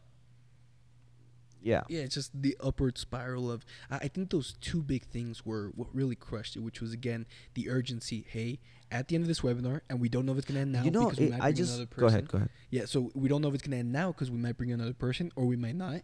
[1.60, 5.72] yeah, yeah it's just the upward spiral of I, think those two big things were
[5.74, 7.24] what really crushed it which was again
[7.54, 8.58] the urgency hey
[8.90, 10.72] at the end of this webinar and we don't know if it's going to end
[10.72, 12.38] now you know, because we it, might I bring another just person go ahead, go
[12.38, 12.50] ahead.
[12.70, 14.92] Yeah, so we don't know if it's gonna end now because we might bring another
[14.92, 16.00] person or we might not.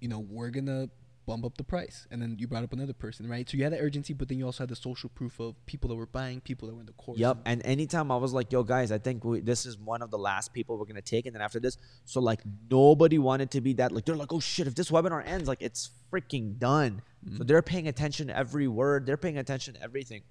[0.00, 0.90] You know, we're gonna
[1.26, 3.48] bump up the price, and then you brought up another person, right?
[3.48, 5.88] So you had the urgency, but then you also had the social proof of people
[5.88, 7.18] that were buying, people that were in the course.
[7.18, 7.38] Yep.
[7.44, 10.18] And anytime I was like, yo, guys, I think we, this is one of the
[10.18, 11.26] last people we're going to take.
[11.26, 12.40] And then after this, so like
[12.70, 13.92] nobody wanted to be that.
[13.92, 17.02] Like, they're like, oh shit, if this webinar ends, like it's freaking done.
[17.24, 17.36] Mm-hmm.
[17.36, 20.22] So they're paying attention to every word, they're paying attention to everything.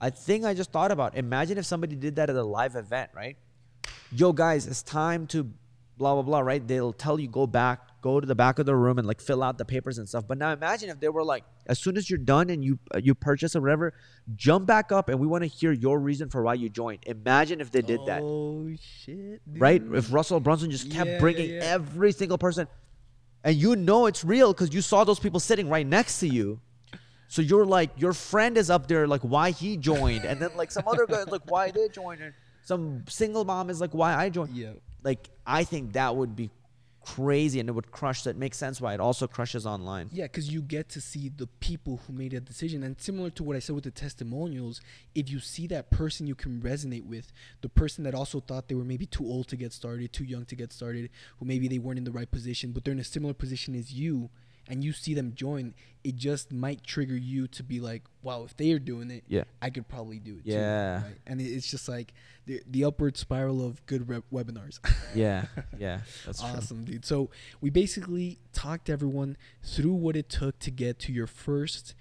[0.00, 3.10] A thing I just thought about imagine if somebody did that at a live event,
[3.14, 3.36] right?
[4.10, 5.44] Yo, guys, it's time to
[5.96, 6.66] blah, blah, blah, right?
[6.66, 9.42] They'll tell you go back, go to the back of the room and like fill
[9.42, 10.24] out the papers and stuff.
[10.28, 12.98] But now imagine if they were like, as soon as you're done and you uh,
[12.98, 13.94] you purchase or whatever,
[14.34, 16.98] jump back up and we want to hear your reason for why you joined.
[17.06, 19.40] Imagine if they did that, Oh shit!
[19.56, 19.80] right?
[19.94, 21.60] If Russell Brunson just kept Yeah, yeah, bringing yeah.
[21.62, 22.66] every single person,
[23.44, 26.60] and you know it's real because you saw those people sitting right next to you.
[27.28, 30.70] So you're like, your friend is up there, like why he joined, and then like
[30.70, 34.28] some other guy like why they joined, and some single mom is like why I
[34.28, 34.54] joined.
[34.54, 34.72] Yeah.
[35.02, 36.50] Like I think that would be
[37.04, 38.22] crazy, and it would crush.
[38.22, 40.08] That makes sense why it also crushes online.
[40.12, 42.82] Yeah, because you get to see the people who made that decision.
[42.82, 44.80] And similar to what I said with the testimonials,
[45.14, 48.74] if you see that person you can resonate with, the person that also thought they
[48.74, 51.78] were maybe too old to get started, too young to get started, who maybe they
[51.78, 54.30] weren't in the right position, but they're in a similar position as you,
[54.68, 55.74] and you see them join,
[56.04, 59.44] it just might trigger you to be like, wow, if they are doing it, Yeah.
[59.60, 60.98] I could probably do it Yeah.
[61.00, 61.06] too.
[61.06, 61.18] Right?
[61.26, 62.12] And it's just like
[62.46, 64.80] the, the upward spiral of good re- webinars.
[65.14, 65.44] Yeah,
[65.78, 66.48] yeah, that's true.
[66.50, 67.04] awesome, dude.
[67.04, 67.28] So
[67.60, 71.94] we basically talked everyone through what it took to get to your first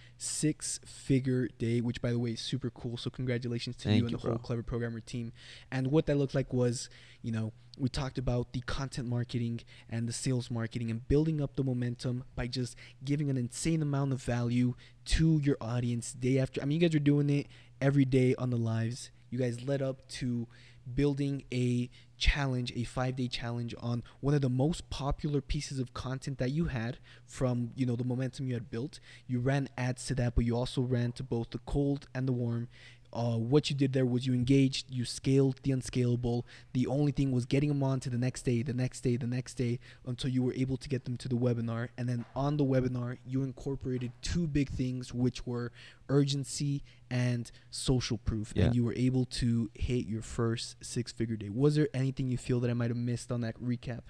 [0.55, 2.97] six-figure day, which, by the way, is super cool.
[2.97, 4.37] So congratulations to Thank you and you, the whole.
[4.37, 5.33] Clever Programmer team.
[5.71, 6.89] And what that looked like was,
[7.21, 11.55] you know, we talked about the content marketing and the sales marketing and building up
[11.55, 16.61] the momentum by just giving an insane amount of value to your audience day after.
[16.61, 17.47] I mean, you guys are doing it
[17.81, 19.11] every day on the lives.
[19.29, 20.47] You guys led up to
[20.93, 25.93] building a challenge, a five day challenge on one of the most popular pieces of
[25.93, 28.99] content that you had from, you know, the momentum you had built.
[29.27, 32.33] You ran ads to that, but you also ran to both the cold and the
[32.33, 32.67] warm.
[33.13, 36.45] Uh, what you did there was you engaged, you scaled the unscalable.
[36.73, 39.27] The only thing was getting them on to the next day, the next day, the
[39.27, 41.89] next day, until you were able to get them to the webinar.
[41.97, 45.71] And then on the webinar, you incorporated two big things, which were
[46.09, 48.53] urgency and social proof.
[48.55, 48.65] Yeah.
[48.65, 51.49] And you were able to hit your first six figure day.
[51.49, 54.01] Was there anything you feel that I might have missed on that recap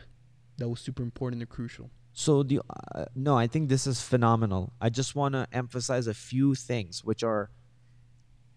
[0.58, 1.90] that was super important or crucial?
[2.14, 2.60] So the
[2.94, 4.74] uh, no, I think this is phenomenal.
[4.82, 7.50] I just want to emphasize a few things, which are,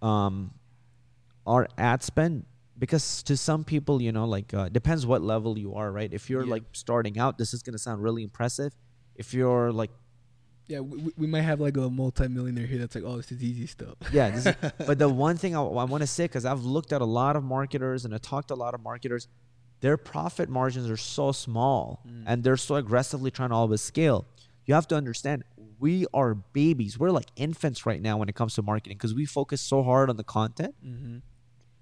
[0.05, 0.53] um,
[1.47, 2.45] our ad spend
[2.79, 6.13] because to some people, you know, like uh, depends what level you are, right?
[6.13, 6.51] If you're Yeah.
[6.57, 8.73] like starting out, this is gonna sound really impressive.
[9.15, 9.91] If you're like,
[10.67, 13.67] Yeah, we, we- might have like a multi-millionaire here that's like, oh, this is easy
[13.67, 13.95] stuff.
[14.13, 14.45] yeah, is,
[14.89, 17.37] but the one thing I, I want to say, because I've looked at a lot
[17.37, 19.29] of marketers and I talked to a lot of marketers,
[19.81, 22.25] their profit margins are so small Mm.
[22.27, 24.25] and they're so aggressively trying to always scale.
[24.67, 25.45] You have to understand,
[25.79, 26.99] we are babies.
[26.99, 30.09] We're like infants right now when it comes to marketing because we focus so hard
[30.11, 30.75] on the content.
[30.85, 31.19] mm-hmm.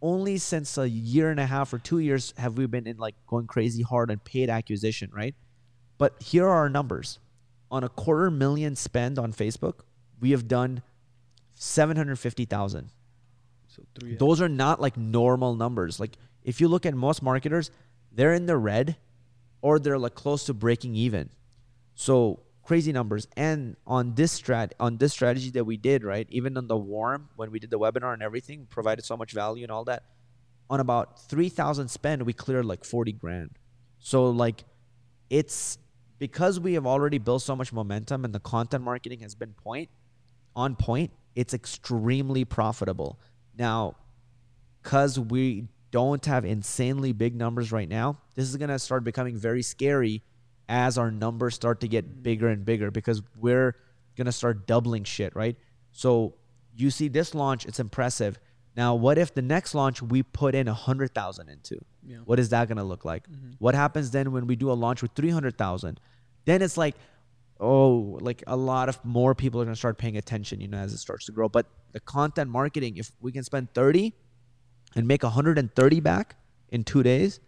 [0.05, 3.15] Only since a year and a half or two years have we been in like
[3.29, 5.37] going crazy hard on paid acquisition, right?
[5.97, 7.21] But here are our numbers.
[7.71, 9.83] On a quarter million spend on Facebook,
[10.21, 10.83] we have done
[11.55, 12.91] 750,000
[13.69, 14.17] So three.
[14.17, 16.01] those are not like normal numbers.
[16.01, 17.71] Like if you look at most marketers,
[18.11, 18.97] they're in the red
[19.61, 21.31] or they're like close to breaking even.
[21.95, 23.27] So crazy numbers.
[23.37, 26.27] And on this strat on this strategy that we did, right?
[26.31, 29.65] Even on the warm when we did the webinar and everything, provided so much value
[29.65, 30.05] and all that.
[30.71, 33.51] On about 3000 spend, we cleared like 40 grand.
[33.99, 34.65] So like
[35.29, 35.79] it's
[36.19, 39.91] because we have already built so much momentum and the content marketing has been point
[40.55, 43.19] on point, it's extremely profitable.
[43.57, 43.97] Now,
[44.83, 49.63] because we don't have insanely big numbers right now, this is to start becoming very
[49.63, 50.23] scary
[50.73, 53.77] as our numbers start to get bigger and bigger because we're
[54.17, 55.55] going to start doubling shit, right?
[55.93, 56.35] So
[56.75, 58.39] you see this launch, it's impressive.
[58.75, 61.79] Now, what if the next launch we put in a 100,000 into?
[62.03, 62.17] Yeah.
[62.25, 63.29] What is that going to look like?
[63.29, 63.57] Mhm.
[63.59, 66.01] What happens then when we do a launch with 300,000?
[66.47, 66.97] Then it's like,
[67.61, 70.79] oh, like a lot of more people are going to start paying attention, you know,
[70.79, 71.51] as it starts to grow.
[71.51, 74.15] But the content marketing, if we can spend 30
[74.97, 76.37] and make 130 back
[76.71, 77.41] in two days,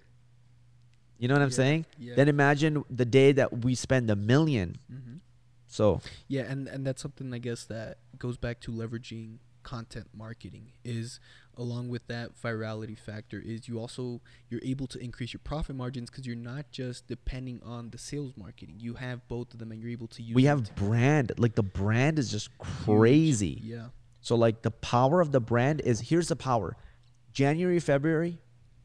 [1.24, 1.86] you know what I'm Yeah, saying?
[1.98, 2.14] yeah.
[2.16, 5.20] Then imagine the day that we spend a 1000000 Mhm.
[5.66, 10.72] So, Yeah, and and that's something I guess that goes back to leveraging content marketing
[10.84, 11.18] is
[11.56, 14.20] along with that virality factor is you also
[14.50, 18.34] you're able to increase your profit margins because you're not just depending on the sales
[18.36, 18.76] marketing.
[18.78, 21.32] You have both of them and you're able to use we have brand.
[21.38, 23.58] Like the brand is just crazy.
[23.64, 23.86] yeah.
[24.20, 26.76] So like the power of the brand is here's the power.
[27.32, 28.38] January, February,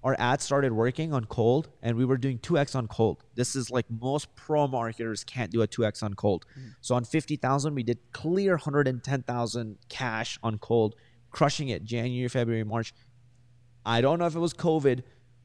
[0.04, 3.24] our ads started working on cold and we were doing 2x on cold.
[3.36, 6.46] This is like most pro marketers can't do a 2x on cold.
[6.58, 6.76] Mm.
[6.82, 10.96] So on 50,000 we did clear 110,000 cash on cold,
[11.32, 12.94] crushing it January, February, March.
[13.86, 15.04] I don't know if it was COVID,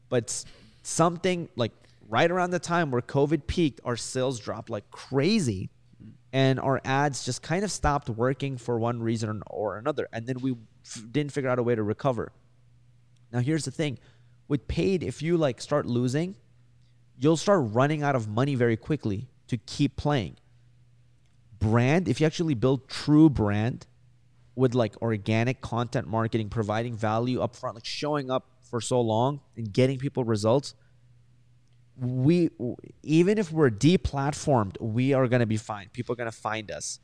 [0.08, 0.44] but
[0.82, 1.72] something like
[2.08, 5.70] right around the time where COVID peaked, our sales dropped like crazy
[6.00, 6.12] mm.
[6.32, 10.38] and our ads just kind of stopped working for one reason or another and then
[10.38, 10.52] we
[10.84, 12.30] f- didn't figure out a way to recover
[13.32, 13.98] now here's the thing
[14.48, 16.36] with paid if you like start losing
[17.18, 20.36] you'll start running out of money very quickly to keep playing
[21.58, 23.86] brand if you actually build true brand
[24.54, 29.40] with like organic content marketing providing value up front like showing up for so long
[29.56, 30.74] and getting people results
[31.96, 32.50] we
[33.02, 35.88] even if we're deplatformed, we are gonna be fine.
[35.92, 37.00] People are gonna find us.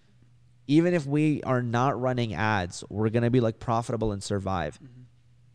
[0.67, 4.79] Even if we are not running ads, we're gonna be like profitable and survive.
[4.83, 5.03] Mm-hmm.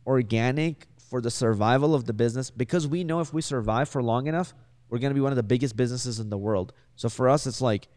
[0.07, 4.27] Organic for the survival of the business because we know if we survive for long
[4.27, 4.53] enough,
[4.90, 6.73] we're gonna be one of the biggest businesses in the world.
[6.95, 7.88] So for us, it's like,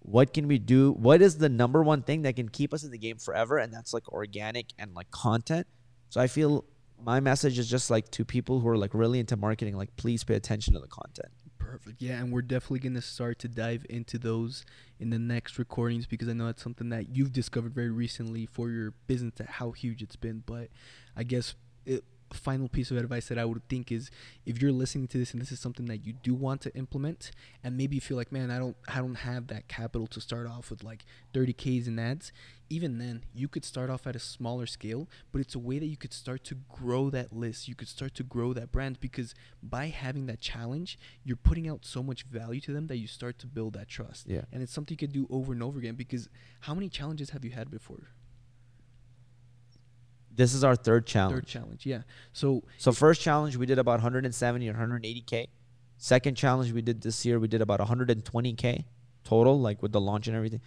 [0.00, 0.92] what can we do?
[0.92, 3.58] What is the number one thing that can keep us in the game forever?
[3.58, 5.66] And that's like organic and like content.
[6.08, 6.64] So I feel
[7.02, 10.24] my message is just like to people who are like really into marketing, like please
[10.24, 11.28] pay attention to the content.
[11.58, 12.00] Perfect.
[12.00, 14.64] Yeah, and we're definitely going to start to dive into those
[14.98, 18.70] in the next recordings because I know it's something that you've discovered very recently for
[18.70, 20.42] your business how huge it's been.
[20.46, 20.68] But
[21.14, 21.54] I guess
[21.84, 24.10] it, final piece of advice that I would think is
[24.44, 27.30] if you're listening to this and this is something that you do want to implement
[27.64, 30.46] and maybe you feel like man I don't I don't have that capital to start
[30.46, 32.32] off with like 30k's in ads
[32.70, 35.86] even then you could start off at a smaller scale but it's a way that
[35.86, 37.68] you could start to grow that list.
[37.68, 41.84] You could start to grow that brand because by having that challenge you're putting out
[41.84, 44.26] so much value to them that you start to build that trust.
[44.28, 44.42] Yeah.
[44.52, 46.28] and it's something you could do over and over again because
[46.60, 48.08] how many challenges have you had before
[50.38, 51.34] This is our third challenge.
[51.34, 52.02] third challenge yeah
[52.32, 55.48] so So first challenge we did about 170 or 180k.
[55.98, 58.84] Second challenge we did this year we did about 120k
[59.24, 60.60] total, like with the launch and everything.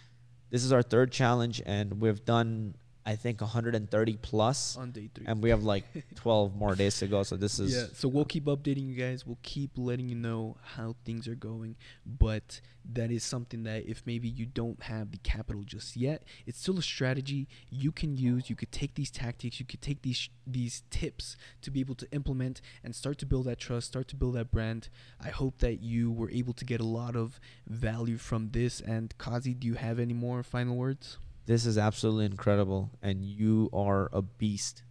[0.49, 5.25] This is our third challenge, and we've done I think 130 plus, on day three.
[5.27, 7.23] and we have like 12 more days to go.
[7.23, 9.25] So this is yeah, so we'll keep updating you guys.
[9.25, 11.77] We'll keep letting you know how things are going.
[12.05, 12.61] But
[12.93, 16.77] that is something that if maybe you don't have the capital just yet, it's still
[16.77, 18.49] a strategy you can use.
[18.49, 22.11] You could take these tactics, you could take these these tips to be able to
[22.11, 24.89] implement and start to build that trust, start to build that brand.
[25.19, 28.79] I hope that you were able to get a lot of value from this.
[28.79, 31.17] And Qazi, do you have any more final words?
[31.45, 34.83] This is absolutely incredible, and you are a beast.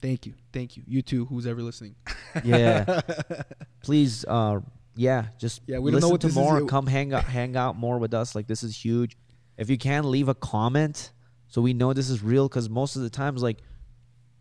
[0.00, 0.82] Thank you, thank you.
[0.86, 1.96] You too, who's ever listening.
[2.44, 3.00] Yeah.
[3.82, 4.60] Please, uh,
[4.94, 6.66] yeah, just Yeah, we don't know listen what to this is more.
[6.66, 8.34] Come hang out, hang out more with us.
[8.34, 9.16] Like this is huge.
[9.56, 11.12] If you can, leave a comment
[11.48, 12.48] so we know this is real.
[12.48, 13.58] Because most of the times, like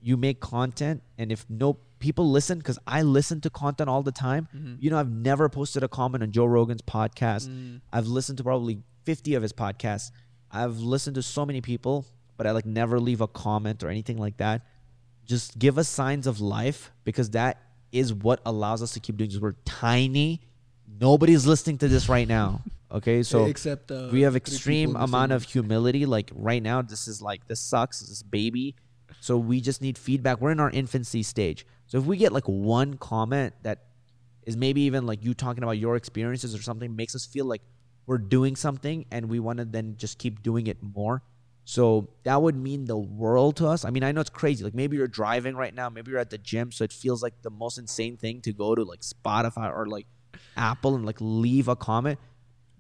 [0.02, 4.12] you make content, and if no people listen, because I listen to content all the
[4.12, 4.48] time.
[4.56, 4.78] Mhm.
[4.80, 7.48] You know, I've never posted a comment on Joe Rogan's podcast.
[7.50, 7.82] Mm.
[7.92, 10.12] I've listened to probably 50 of his podcasts.
[10.56, 12.06] I've listened to so many people,
[12.38, 14.66] but I like never leave a comment or anything like that.
[15.26, 17.62] Just give us signs of life because that
[17.92, 19.40] is what allows us to keep doing this.
[19.40, 20.42] We're tiny.
[21.00, 22.62] Nobody's listening to this right now.
[22.92, 26.06] Okay, so except uh, we have extreme people in the amount of humility.
[26.06, 28.00] Like right now, this is like this sucks.
[28.00, 28.76] This baby.
[29.20, 30.40] So we just need feedback.
[30.40, 31.66] We're in our infancy stage.
[31.88, 33.86] So if we get like one comment that
[34.46, 37.62] is maybe even like you talking about your experiences or something makes us feel like
[38.06, 41.24] we're doing something and we want to then just keep doing it more.
[41.66, 43.86] So that would mean the world to us.
[43.86, 44.64] I mean, I know it's crazy.
[44.64, 47.42] Like maybe you're driving right now, maybe you're at the gym, so it feels like
[47.42, 50.06] the most insane thing to go to like Spotify or like
[50.56, 52.20] Apple and like leave a comment.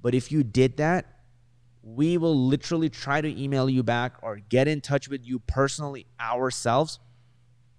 [0.02, 1.08] But if you did that,
[1.82, 6.06] we will literally try to email you back or get in touch with you personally
[6.20, 7.00] ourselves.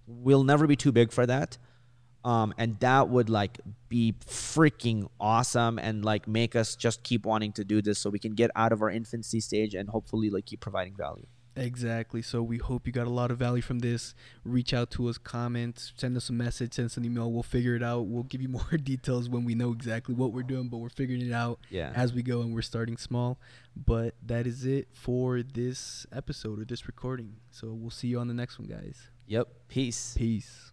[0.09, 1.59] We'll never be too big for that.
[2.27, 7.53] Um, and that would like be freaking awesome and like make us just keep wanting
[7.53, 10.45] to do this so we can get out of our infancy stage and hopefully like
[10.47, 11.27] keep providing value.
[11.59, 12.21] Exactly.
[12.23, 14.13] So we hope you got a lot of value from this.
[14.45, 17.31] Reach out to us, comment, send us a message, send us an email.
[17.33, 18.07] We'll figure it out.
[18.09, 21.23] We'll give you more details when we know exactly what we're doing, but we're figuring
[21.25, 21.93] it out Yeah.
[21.95, 23.39] as we go and we're starting small.
[23.77, 27.37] But that is it for this episode or this recording.
[27.53, 28.99] So we'll see you on the next one, guys.
[29.29, 29.49] Yep.
[29.69, 30.15] Peace.
[30.17, 30.73] Peace.